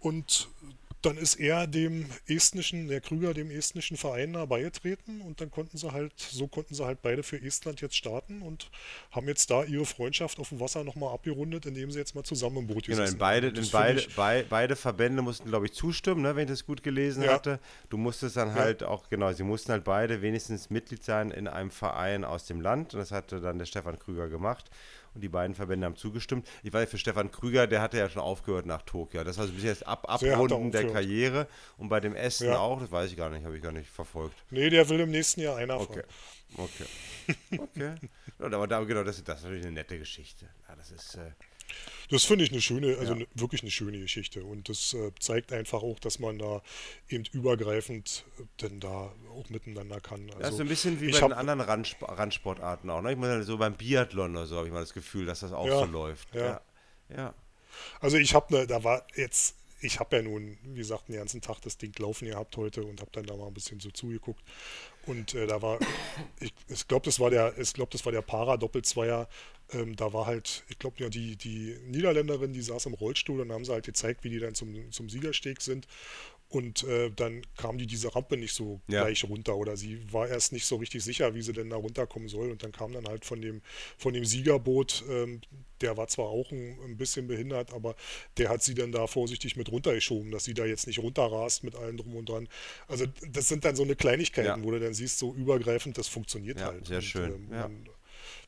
[0.00, 0.48] Und
[1.00, 5.76] dann ist er dem estnischen, der Krüger dem estnischen Verein da beigetreten und dann konnten
[5.76, 8.70] sie halt, so konnten sie halt beide für Estland jetzt starten und
[9.10, 12.56] haben jetzt da ihre Freundschaft auf dem Wasser nochmal abgerundet, indem sie jetzt mal zusammen
[12.58, 16.22] im Boot Genau, in beide, in beide, ich- bei, beide Verbände mussten, glaube ich, zustimmen,
[16.22, 17.34] ne, wenn ich das gut gelesen Ja.
[17.34, 17.60] hatte.
[17.90, 18.54] Du musstest dann Ja.
[18.54, 22.62] halt auch, genau, sie mussten halt beide wenigstens Mitglied sein in einem Verein aus dem
[22.62, 22.94] Land.
[22.94, 24.70] Und das hatte dann der Stefan Krüger gemacht.
[25.14, 26.48] Und die beiden Verbände haben zugestimmt.
[26.62, 29.22] Ich weiß, für Stefan Krüger, der hatte ja schon aufgehört nach Tokio.
[29.24, 30.90] Das war so ein bisschen das Ab Abrunden der.
[30.90, 31.46] Karriere.
[31.78, 32.58] Und bei dem Essen Ja.
[32.58, 34.34] auch, das weiß ich gar nicht, habe ich gar nicht verfolgt.
[34.50, 36.02] Nee, der will im nächsten Jahr einer Okay.
[36.56, 36.84] Okay.
[37.58, 37.94] Okay.
[38.38, 40.46] Ja, aber da, genau, das, das ist natürlich eine nette Geschichte.
[40.68, 41.14] Ja, das ist.
[41.14, 41.30] Äh,
[42.10, 43.16] Das finde ich eine schöne, also Ja.
[43.16, 44.44] eine, wirklich eine schöne Geschichte.
[44.44, 46.62] Und das äh, zeigt einfach auch, dass man da
[47.08, 50.28] eben übergreifend äh, denn da auch miteinander kann.
[50.30, 53.00] Also, Das ist so ein bisschen wie bei den anderen Randsp Randsportarten auch.
[53.02, 53.12] Ne?
[53.12, 55.66] Ich meine, so beim Biathlon oder so habe ich mal das Gefühl, dass das auch
[55.66, 56.34] Ja, so läuft.
[56.34, 56.44] ja.
[56.44, 56.60] Ja.
[57.16, 57.34] ja.
[58.00, 61.40] Also ich habe ne, da war jetzt, ich habe ja nun, wie gesagt, den ganzen
[61.40, 64.42] Tag das Ding laufen gehabt heute und habe dann da mal ein bisschen so zugeguckt.
[65.06, 65.78] Und äh, da war,
[66.40, 69.28] ich, ich glaube, das war der, ich glaube, das war der Para-Doppelzweier.
[69.74, 73.52] Ähm, da war halt, ich glaube, ja, die, die Niederländerin, die saß im Rollstuhl und
[73.52, 75.86] haben sie halt gezeigt, wie die dann zum, zum Siegersteg sind.
[76.50, 79.02] Und äh, dann kam die diese Rampe nicht so Ja.
[79.02, 82.28] gleich runter oder sie war erst nicht so richtig sicher, wie sie denn da runterkommen
[82.28, 82.50] soll.
[82.52, 83.60] Und dann kam dann halt von dem,
[83.98, 85.40] von dem Siegerboot, ähm,
[85.80, 87.96] der war zwar auch ein, ein bisschen behindert, aber
[88.36, 91.74] der hat sie dann da vorsichtig mit runtergeschoben, dass sie da jetzt nicht runterrast mit
[91.74, 92.48] allem drum und dran.
[92.86, 94.64] Also das sind dann so eine Kleinigkeiten, Ja.
[94.64, 96.86] wo du dann siehst, so übergreifend, das funktioniert Ja, halt.
[96.86, 97.62] sehr Und, schön, ähm, ja.
[97.68, 97.88] man,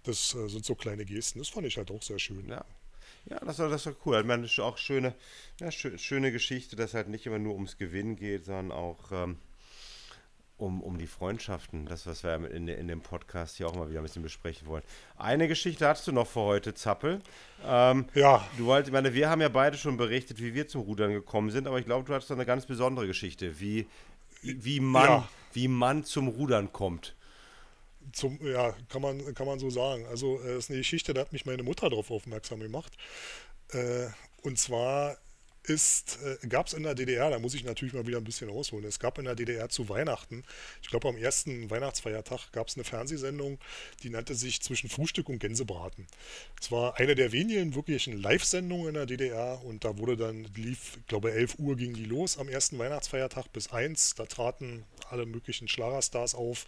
[0.06, 1.38] das äh, sind so kleine Gesten.
[1.38, 2.48] Das fand ich halt auch sehr schön.
[2.48, 2.64] Ja.
[3.28, 4.20] Ja, das war, das war cool.
[4.20, 5.12] Ich meine, das ist auch schöne,
[5.60, 9.36] ja, schö schöne Geschichte, dass halt nicht immer nur ums Gewinnen geht, sondern auch ähm,
[10.58, 11.86] um, um die Freundschaften.
[11.86, 14.84] Das, was wir in, in dem Podcast hier auch mal wieder ein bisschen besprechen wollen.
[15.16, 17.20] Eine Geschichte hast du noch für heute, Zappel.
[17.64, 20.82] Ähm, Ja, Du wolltest, ich meine, wir haben ja beide schon berichtet, wie wir zum
[20.82, 23.86] Rudern gekommen sind, aber ich glaube, du hattest noch eine ganz besondere Geschichte, wie,
[24.42, 25.28] wie, man, Ja.
[25.52, 27.15] wie man zum Rudern kommt.
[28.12, 30.06] Zum, ja, kann man, kann man so sagen.
[30.06, 32.92] Also, äh, das ist eine Geschichte, da hat mich meine Mutter darauf aufmerksam gemacht.
[33.72, 34.08] Äh,
[34.42, 35.16] und zwar
[35.68, 38.50] ist, äh, gab es in der DDR, da muss ich natürlich mal wieder ein bisschen
[38.50, 40.44] ausholen, es gab in der DDR zu Weihnachten,
[40.82, 43.58] ich glaube am ersten Weihnachtsfeiertag gab es eine Fernsehsendung,
[44.02, 46.06] die nannte sich Zwischen Frühstück und Gänsebraten.
[46.60, 50.98] Es war eine der wenigen wirklichen Live-Sendungen in der DDR und da wurde dann, lief,
[50.98, 55.26] ich glaube 11 Uhr ging die los am ersten Weihnachtsfeiertag bis 1, da traten alle
[55.26, 56.66] möglichen Schlagerstars auf,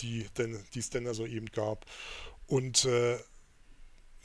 [0.00, 0.26] die
[0.74, 1.84] es denn da so eben gab.
[2.46, 3.18] Und äh,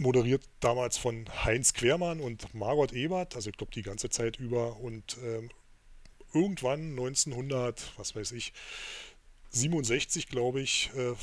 [0.01, 4.77] moderiert damals von Heinz Quermann und Margot Ebert, also ich glaube die ganze Zeit über.
[4.77, 5.49] Und ähm,
[6.33, 8.53] irgendwann 1900, was weiß ich,
[9.51, 11.13] 67, glaube ich, äh,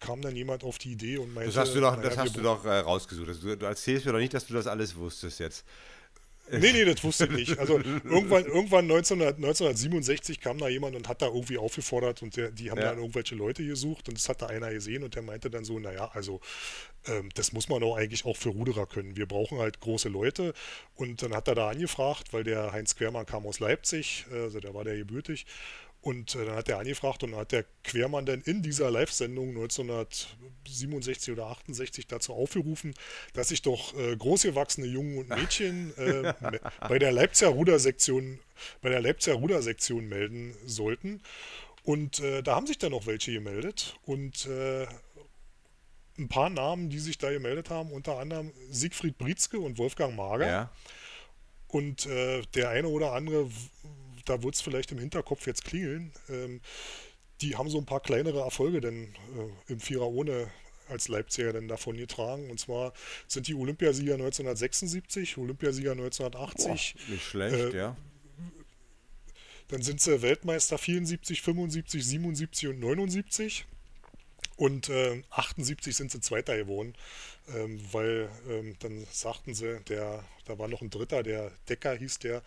[0.00, 2.36] kam dann jemand auf die Idee und meinte, Das hast du doch, naja, das hast
[2.36, 3.28] du doch äh, rausgesucht.
[3.28, 5.64] Das, du, du erzählst mir doch nicht, dass du das alles wusstest jetzt.
[6.50, 7.58] Nee, nee, das wusste ich nicht.
[7.58, 12.50] Also irgendwann, irgendwann 1900, 1967 kam da jemand und hat da irgendwie aufgefordert und der,
[12.50, 12.90] die haben Ja.
[12.90, 15.78] dann irgendwelche Leute gesucht und das hat da einer gesehen und der meinte dann so,
[15.78, 16.40] naja, also
[17.06, 19.16] ähm, das muss man doch eigentlich auch für Ruderer können.
[19.16, 20.52] Wir brauchen halt große Leute
[20.96, 24.60] und dann hat er da angefragt, weil der Heinz Quermann kam aus Leipzig, äh, also
[24.60, 25.46] der war der gebürtig
[26.04, 29.48] und äh, dann hat er angefragt und dann hat der Quermann dann in dieser Live-Sendung
[29.48, 32.94] 1967 oder 68 dazu aufgerufen,
[33.32, 36.34] dass sich doch äh, großgewachsene Jungen und Mädchen äh,
[36.86, 38.38] bei der Leipziger Rudersektion,
[38.82, 41.22] bei der Leipziger Rudersektion melden sollten.
[41.84, 44.86] Und äh, da haben sich dann auch welche gemeldet und äh,
[46.18, 50.46] ein paar Namen, die sich da gemeldet haben, unter anderem Siegfried Brietzke und Wolfgang Mager.
[50.46, 50.70] Ja.
[51.68, 53.48] Und äh, der eine oder andere,
[54.24, 56.60] da wird es vielleicht im Hinterkopf jetzt klingeln, ähm,
[57.40, 59.14] die haben so ein paar kleinere Erfolge denn
[59.68, 60.50] äh, im Vierer ohne
[60.88, 62.50] als Leipziger denn davon getragen.
[62.50, 62.92] Und zwar
[63.26, 67.96] sind die Olympiasieger 1976, Olympiasieger 1980, Boah, nicht schlecht, Äh, ja.
[69.68, 73.66] dann sind sie Weltmeister 74, 75, 77 und 79.
[74.56, 76.94] Und äh, 78 sind sie Zweiter geworden,
[77.54, 82.20] ähm, weil ähm, dann sagten sie, der, da war noch ein Dritter, der Decker hieß
[82.20, 82.42] der,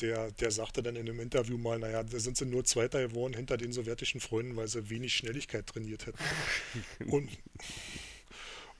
[0.00, 3.34] der, der sagte dann in einem Interview mal, naja, da sind sie nur Zweiter geworden
[3.34, 6.18] hinter den sowjetischen Freunden, weil sie wenig Schnelligkeit trainiert hätten.
[7.10, 7.30] und,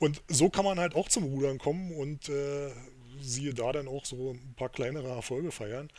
[0.01, 2.73] und so kann man halt auch zum Rudern kommen und äh,
[3.21, 5.91] siehe da dann auch so ein paar kleinere Erfolge feiern.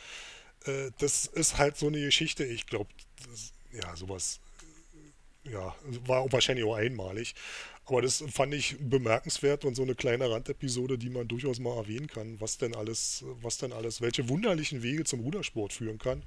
[0.66, 2.90] Äh, das ist halt so eine Geschichte, ich glaube,
[3.72, 4.40] ja, sowas
[5.50, 5.74] ja,
[6.06, 7.34] war wahrscheinlich auch einmalig.
[7.88, 12.08] Aber das fand ich bemerkenswert und so eine kleine Randepisode, die man durchaus mal erwähnen
[12.08, 16.24] kann, was denn alles, was denn alles, welche wunderlichen Wege zum Rudersport führen kann.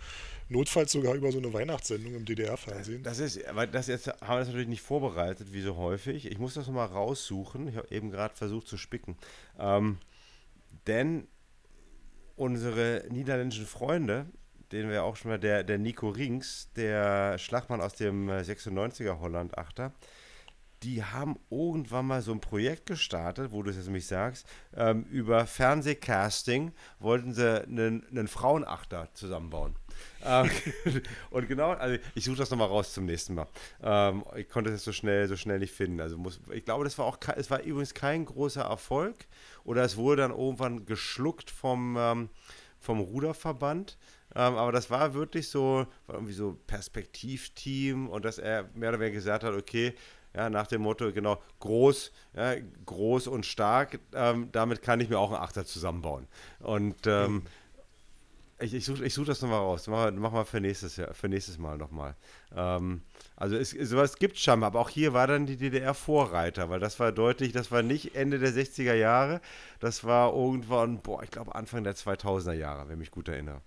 [0.48, 3.04] Notfalls sogar über so eine Weihnachtssendung im DDR-Fernsehen.
[3.04, 6.28] Das ist, aber das jetzt haben wir das natürlich nicht vorbereitet, wie so häufig.
[6.28, 7.68] Ich muss das nochmal raussuchen.
[7.68, 9.18] Ich habe eben gerade versucht zu spicken.
[9.60, 9.98] Ähm,
[10.88, 11.28] denn
[12.38, 14.28] unsere niederländischen Freunde,
[14.72, 19.20] den wir auch schon mal, der, der Nico Rings, der Schlagmann aus dem äh, 96er
[19.20, 19.94] Holland-Achter,
[20.84, 25.04] die haben irgendwann mal so ein Projekt gestartet, wo du es jetzt nämlich sagst, ähm,
[25.04, 29.76] über Fernsehcasting wollten sie einen, einen Frauenachter zusammenbauen.
[30.24, 30.50] ähm,
[31.32, 33.48] und genau, also ich suche das nochmal raus zum nächsten Mal.
[33.84, 36.00] Ähm, ich konnte es so schnell, so schnell nicht finden.
[36.00, 39.28] Also muss, ich glaube, das war auch, es war übrigens kein großer Erfolg
[39.66, 42.30] oder es wurde dann irgendwann geschluckt vom, ähm,
[42.80, 43.98] vom Ruderverband.
[44.36, 49.00] Ähm, aber das war wirklich so, war irgendwie so Perspektivteam und dass er mehr oder
[49.00, 49.94] weniger gesagt hat, okay,
[50.36, 52.54] ja, nach dem Motto, genau, groß, ja,
[52.86, 56.28] groß und stark, ähm, damit kann ich mir auch einen Achter zusammenbauen.
[56.60, 57.44] Und ähm,
[58.60, 59.88] ich, ich suche ich such das nochmal raus.
[59.88, 62.16] Mach, mach mal für nächstes, Jahr, für nächstes Mal nochmal.
[62.56, 63.02] Ähm,
[63.36, 66.80] also es, sowas gibt es schon, aber auch hier war dann die DDR Vorreiter, weil
[66.80, 69.42] das war deutlich, das war nicht Ende der 60er Jahre,
[69.80, 73.62] das war irgendwann, boah, ich glaube Anfang der 2000er Jahre, wenn ich mich gut erinnere.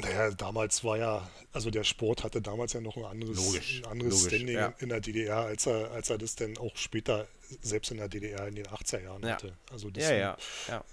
[0.00, 3.90] Naja, damals war ja, also der Sport hatte damals ja noch ein anderes, Logisch, ein
[3.90, 4.74] anderes logisch, Standing ja.
[4.78, 7.26] in der DDR, als er, als er das dann auch später,
[7.62, 9.30] selbst in der DDR in den 80er Jahren Ja.
[9.34, 9.56] hatte.
[9.72, 10.84] Also das Ja, ja, ja.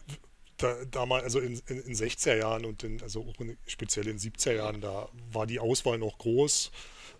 [0.57, 4.17] da, damals, also in, in, in 60er Jahren und in, also auch in, speziell in
[4.17, 6.71] 70er Jahren, da war die Auswahl noch groß.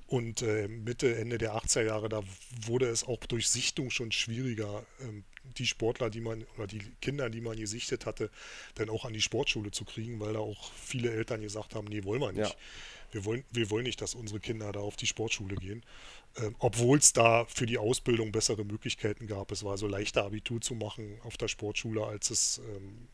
[0.08, 2.24] Und äh, Mitte, Ende der 80er Jahre, da
[2.66, 5.24] wurde es auch durch Sichtung schon schwieriger, ähm,
[5.58, 8.30] die Sportler, die man oder die Kinder, die man gesichtet hatte,
[8.76, 12.04] dann auch an die Sportschule zu kriegen, weil da auch viele Eltern gesagt haben, nee,
[12.04, 12.50] wollen wir nicht.
[12.50, 12.56] Ja.
[13.12, 15.84] Wir, wollen, wir wollen nicht, dass unsere Kinder da auf die Sportschule gehen.
[16.38, 19.52] Ähm, Obwohl es da für die Ausbildung bessere Möglichkeiten gab.
[19.52, 23.08] Es war so leichter Abitur zu machen auf der Sportschule, als es, ähm,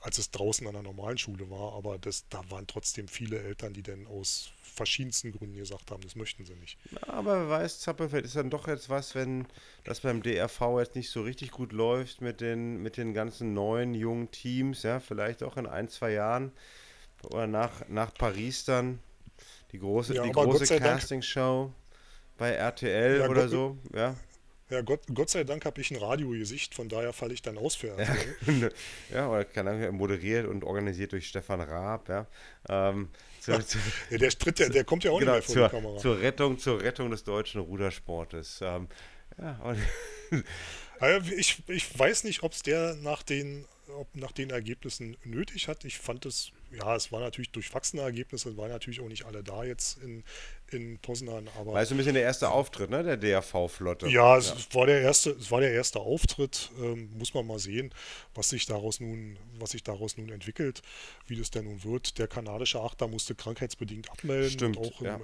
[0.00, 1.72] als es draußen an der normalen Schule war.
[1.74, 6.16] Aber das, da waren trotzdem viele Eltern, die dann aus verschiedensten Gründen gesagt haben, das
[6.16, 6.78] möchten sie nicht.
[7.02, 9.46] Aber wer weiß, Zappelfeld ist dann doch jetzt was, wenn
[9.84, 13.92] das beim DRV jetzt nicht so richtig gut läuft mit den, mit den ganzen neuen
[13.92, 16.52] jungen Teams, ja, vielleicht auch in ein, zwei Jahren
[17.24, 19.00] oder nach, nach Paris dann
[19.72, 21.72] die große, ja, die große Castingshow
[22.38, 24.14] bei RTL ja, oder Gott, so, ja.
[24.70, 27.74] Ja, Gott, Gott sei Dank habe ich ein Radiogesicht, von daher falle ich dann aus
[27.74, 28.72] für RTL.
[29.10, 32.26] ja, oder kann er moderiert und organisiert durch Stefan Raab, ja.
[32.68, 33.08] Ähm,
[33.40, 33.78] zu, ja, zu,
[34.10, 35.98] der, tritt, der, der kommt ja auch genau, nicht mehr vor zur, die Kamera.
[35.98, 38.60] Zur Rettung, zur Rettung des deutschen Rudersportes.
[38.62, 38.88] Ähm,
[39.38, 39.76] ja,
[41.36, 43.64] ich, ich weiß nicht, ob es der nach den
[43.96, 45.84] ob nach den Ergebnissen nötig hat.
[45.84, 49.42] Ich fand es, ja, es war natürlich durchwachsene Ergebnisse, es waren natürlich auch nicht alle
[49.42, 50.24] da jetzt in,
[50.72, 51.48] in Poznan.
[51.58, 54.08] Aber weißt du, ein bisschen der erste Auftritt, ne, der DRV-Flotte.
[54.08, 54.74] Ja, es ja.
[54.74, 56.70] war der erste, es war der erste Auftritt.
[56.80, 57.92] Ähm, muss man mal sehen,
[58.34, 60.82] was sich daraus nun, was sich daraus nun entwickelt,
[61.26, 62.18] wie das denn nun wird.
[62.18, 64.50] Der kanadische Achter musste krankheitsbedingt abmelden.
[64.50, 65.20] Stimmt, auch im, ja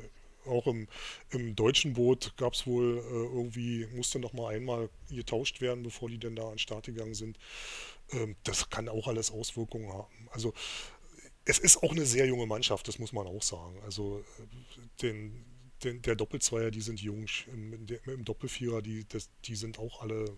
[0.47, 0.89] auch im,
[1.31, 6.09] im deutschen Boot gab es wohl äh, irgendwie, musste noch mal einmal getauscht werden, bevor
[6.09, 7.39] die denn da an den Start gegangen sind.
[8.13, 10.29] Ähm, das kann auch alles Auswirkungen haben.
[10.31, 10.53] Also
[11.45, 13.79] es ist auch eine sehr junge Mannschaft, das muss man auch sagen.
[13.85, 14.25] Also
[15.03, 15.45] den,
[15.83, 20.37] den, der Doppelzweier, die sind jung, im, im Doppelvierer, die, das, die sind auch alle,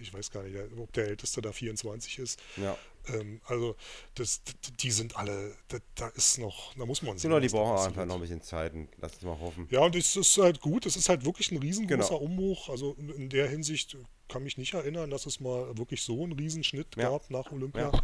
[0.00, 2.40] ich weiß gar nicht, ob der Älteste da 24 ist.
[2.56, 2.76] Ja.
[3.08, 3.74] Ähm, also
[4.14, 4.42] das,
[4.80, 7.30] die sind alle, da, da, ist noch, da muss man sehen.
[7.30, 9.66] Genau, die brauchen einfach noch ein bisschen Zeit und lass uns mal hoffen.
[9.70, 12.20] Ja, und es ist halt gut, es ist halt wirklich ein riesengroßer genau.
[12.20, 12.68] Umbruch.
[12.68, 13.96] Also in der Hinsicht
[14.28, 17.10] kann mich nicht erinnern, dass es mal wirklich so einen Riesenschnitt ja.
[17.10, 17.90] gab nach Olympia.
[17.92, 18.02] Ja.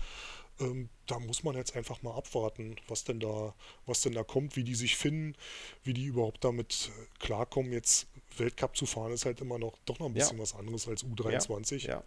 [0.58, 4.56] Ähm, da muss man jetzt einfach mal abwarten, was denn da, was denn da kommt,
[4.56, 5.36] wie die sich finden,
[5.84, 7.72] wie die überhaupt damit klarkommen.
[7.72, 10.42] Jetzt Weltcup zu fahren ist halt immer noch doch noch ein bisschen ja.
[10.42, 11.86] was anderes als U23.
[11.86, 12.04] Ja.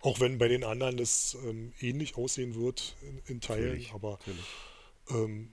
[0.00, 4.18] Auch wenn bei den anderen das ähm, ähnlich aussehen wird in, in Teilen, natürlich, aber
[5.10, 5.50] ähm,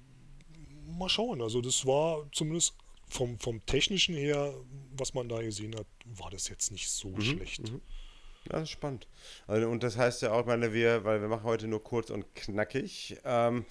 [0.86, 1.42] mal schauen.
[1.42, 2.76] Also das war zumindest
[3.08, 4.54] vom, vom technischen her,
[4.96, 7.72] was man da gesehen hat, war das jetzt nicht so mhm, schlecht.
[7.72, 7.82] Mhm.
[8.50, 9.08] Das ist spannend.
[9.48, 12.36] Also, und das heißt ja auch, meine, wir, weil wir machen heute nur kurz und
[12.36, 13.18] knackig.
[13.26, 13.66] Ähm,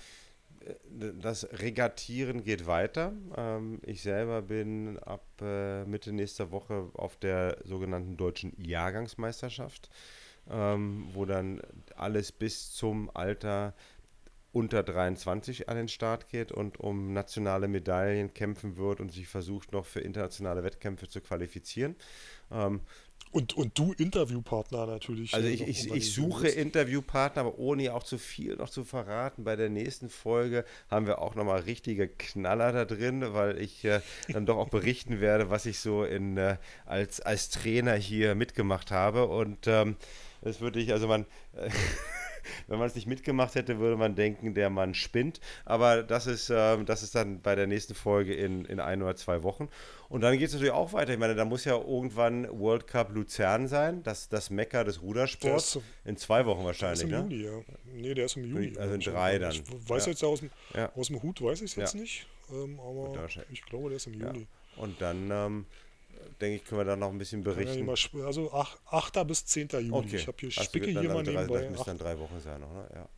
[0.98, 3.12] das Regattieren geht weiter.
[3.36, 9.90] Ähm, ich selber bin ab äh, Mitte nächster Woche auf der sogenannten deutschen Jahrgangsmeisterschaft,
[10.50, 11.60] ähm, wo dann
[11.96, 13.74] alles bis zum Alter
[14.52, 19.72] unter 23 an den Start geht und um nationale Medaillen kämpfen wird und sich versucht
[19.72, 21.96] noch für internationale Wettkämpfe zu qualifizieren.
[22.52, 22.80] Ähm,
[23.34, 25.34] und, und du Interviewpartner natürlich.
[25.34, 29.42] Also ich, ich, ich suche Interviewpartner, aber ohne auch zu viel noch zu verraten.
[29.42, 34.02] Bei der nächsten Folge haben wir auch nochmal richtige Knaller da drin, weil ich äh,
[34.28, 38.92] dann doch auch berichten werde, was ich so in, äh, als, als Trainer hier mitgemacht
[38.92, 39.26] habe.
[39.26, 39.96] Und ähm,
[40.40, 41.26] das würde ich, also man.
[41.54, 41.70] Äh,
[42.66, 45.40] wenn man es nicht mitgemacht hätte, würde man denken, der Mann spinnt.
[45.64, 49.16] Aber das ist, äh, das ist dann bei der nächsten Folge in, in ein oder
[49.16, 49.68] zwei Wochen.
[50.08, 51.12] Und dann geht es natürlich auch weiter.
[51.12, 55.80] Ich meine, da muss ja irgendwann World Cup Luzern sein, das, das Mecker des Rudersports.
[56.04, 57.34] in zwei Wochen wahrscheinlich, der ist im ne?
[57.34, 57.62] Juli, ja.
[57.92, 58.78] Nee, der ist im Juli.
[58.78, 59.52] Also in drei dann.
[59.52, 60.12] Ich weiß ja.
[60.12, 60.92] jetzt aus dem, ja.
[60.94, 62.00] aus dem Hut, weiß ich es jetzt ja.
[62.00, 62.26] nicht.
[62.50, 64.46] Ähm, aber ich glaube, der ist im Juli.
[64.76, 65.66] Und dann ähm,
[66.44, 67.86] denke ich, können wir da noch ein bisschen berichten.
[67.86, 69.26] Ja also 8.
[69.26, 69.68] bis 10.
[69.68, 69.90] Juli.
[69.90, 70.16] Okay.
[70.16, 71.60] Ich habe hier also Spicke hier mal nebenbei.
[71.62, 72.88] Das müssen dann drei Wochen sein noch, ne?
[72.94, 73.08] Ja.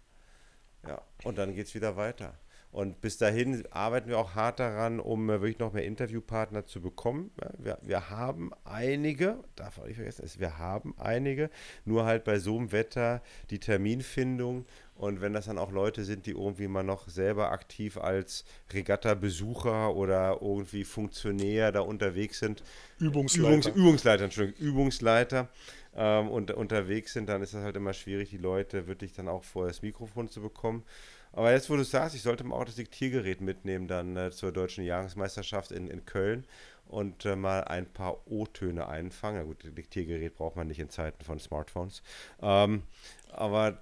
[0.88, 2.34] Ja, und dann geht es wieder weiter.
[2.70, 6.82] Und bis dahin arbeiten wir auch hart daran, um äh, wirklich noch mehr Interviewpartner zu
[6.82, 7.30] bekommen.
[7.58, 11.48] Wir, wir haben einige, darf auch nicht vergessen, wir haben einige,
[11.84, 16.26] nur halt bei so einem Wetter die Terminfindung und wenn das dann auch Leute sind,
[16.26, 22.62] die irgendwie mal noch selber aktiv als Regatta-Besucher oder irgendwie Funktionär da unterwegs sind.
[22.98, 23.48] Übungsleiter.
[23.48, 25.48] Übungs, Übungsleiter, Entschuldigung, Übungsleiter
[25.94, 29.44] ähm, und unterwegs sind, dann ist das halt immer schwierig, die Leute wirklich dann auch
[29.44, 30.84] vor das Mikrofon zu bekommen.
[31.32, 34.52] Aber jetzt, wo du sagst, ich sollte mal auch das Diktiergerät mitnehmen dann äh, zur
[34.52, 36.46] deutschen Jahresmeisterschaft in, in Köln
[36.88, 39.38] und äh, mal ein paar O-Töne einfangen.
[39.38, 42.02] Ja, gut, Diktiergerät braucht man nicht in Zeiten von Smartphones.
[42.40, 42.82] Ähm,
[43.30, 43.78] aber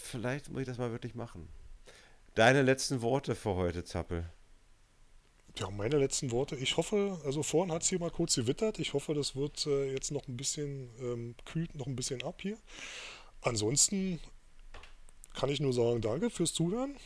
[0.00, 1.48] vielleicht muss ich das mal wirklich machen.
[2.34, 4.30] Deine letzten Worte für heute, Zappel.
[5.58, 6.56] Ja, meine letzten Worte.
[6.56, 8.78] Ich hoffe, also vorhin hat es hier mal kurz gewittert.
[8.78, 12.40] Ich hoffe, das wird äh, jetzt noch ein bisschen, ähm, kühlt noch ein bisschen ab
[12.40, 12.56] hier.
[13.42, 14.20] Ansonsten
[15.34, 16.96] kann ich nur sagen, danke fürs Zuhören.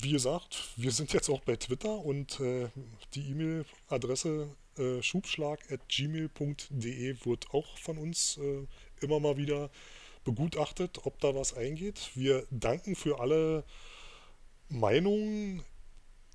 [0.00, 2.68] Wie gesagt, wir sind jetzt auch bei Twitter und äh,
[3.14, 4.48] die E-Mail-Adresse
[4.78, 8.64] äh, schubschlag.gmail.de wird auch von uns äh,
[9.00, 9.70] immer mal wieder
[10.34, 12.10] begutachtet, ob da was eingeht.
[12.14, 13.64] Wir danken für alle
[14.68, 15.62] Meinungen,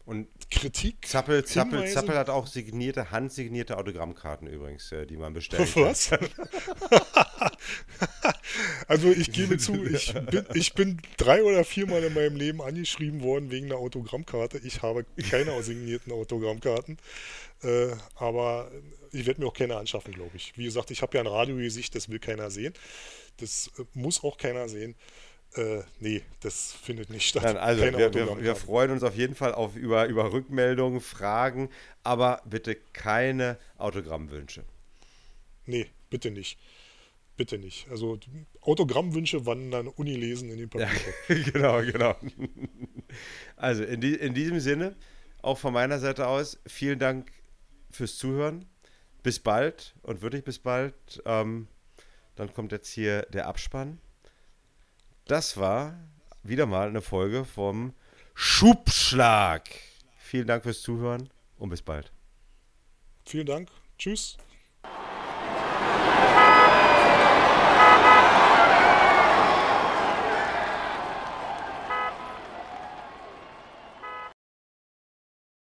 [0.06, 1.08] Und Kritik.
[1.08, 1.94] Zappel, Zappel, Hinweise.
[1.94, 5.84] Zappel hat auch signierte, handsignierte Autogrammkarten übrigens, äh, die man bestellen kann.
[5.84, 6.12] Was?
[8.88, 13.22] also ich gebe zu, ich bin, ich bin drei oder viermal in meinem Leben angeschrieben
[13.22, 14.58] worden wegen einer Autogrammkarte.
[14.58, 16.98] Ich habe keine signierten Autogrammkarten.
[17.64, 18.70] Äh, aber
[19.14, 20.52] ich werde mir auch keine anschaffen, glaube ich.
[20.58, 22.74] Wie gesagt, ich habe ja ein Radiogesicht, das will keiner sehen.
[23.38, 24.96] Das äh, muss auch keiner sehen.
[25.56, 27.44] Äh, nee, das findet nicht statt.
[27.44, 31.00] Nein, also Keine wir, wir, wir freuen uns auf jeden Fall auf, über, über Rückmeldungen,
[31.00, 31.70] Fragen,
[32.02, 34.64] aber bitte keine Autogrammwünsche.
[35.66, 36.58] Nee, bitte nicht.
[37.36, 37.88] Bitte nicht.
[37.90, 38.20] Also
[38.62, 41.16] Autogrammwünsche wandern ungelesen in den Papierkorb.
[41.54, 42.16] genau, genau.
[43.56, 44.96] Also in, die, in diesem Sinne,
[45.42, 47.32] auch von meiner Seite aus, vielen Dank
[47.92, 48.66] fürs Zuhören.
[49.24, 50.94] Bis bald und wirklich bis bald.
[51.26, 51.68] Ähm,
[52.36, 54.00] dann kommt jetzt hier der Abspann.
[55.26, 55.98] Das war
[56.44, 57.94] wieder mal eine Folge vom
[58.34, 59.70] Schubschlag.
[60.18, 62.12] Vielen Dank fürs Zuhören und bis bald.
[63.26, 63.70] Vielen Dank.
[63.98, 64.38] Tschüss.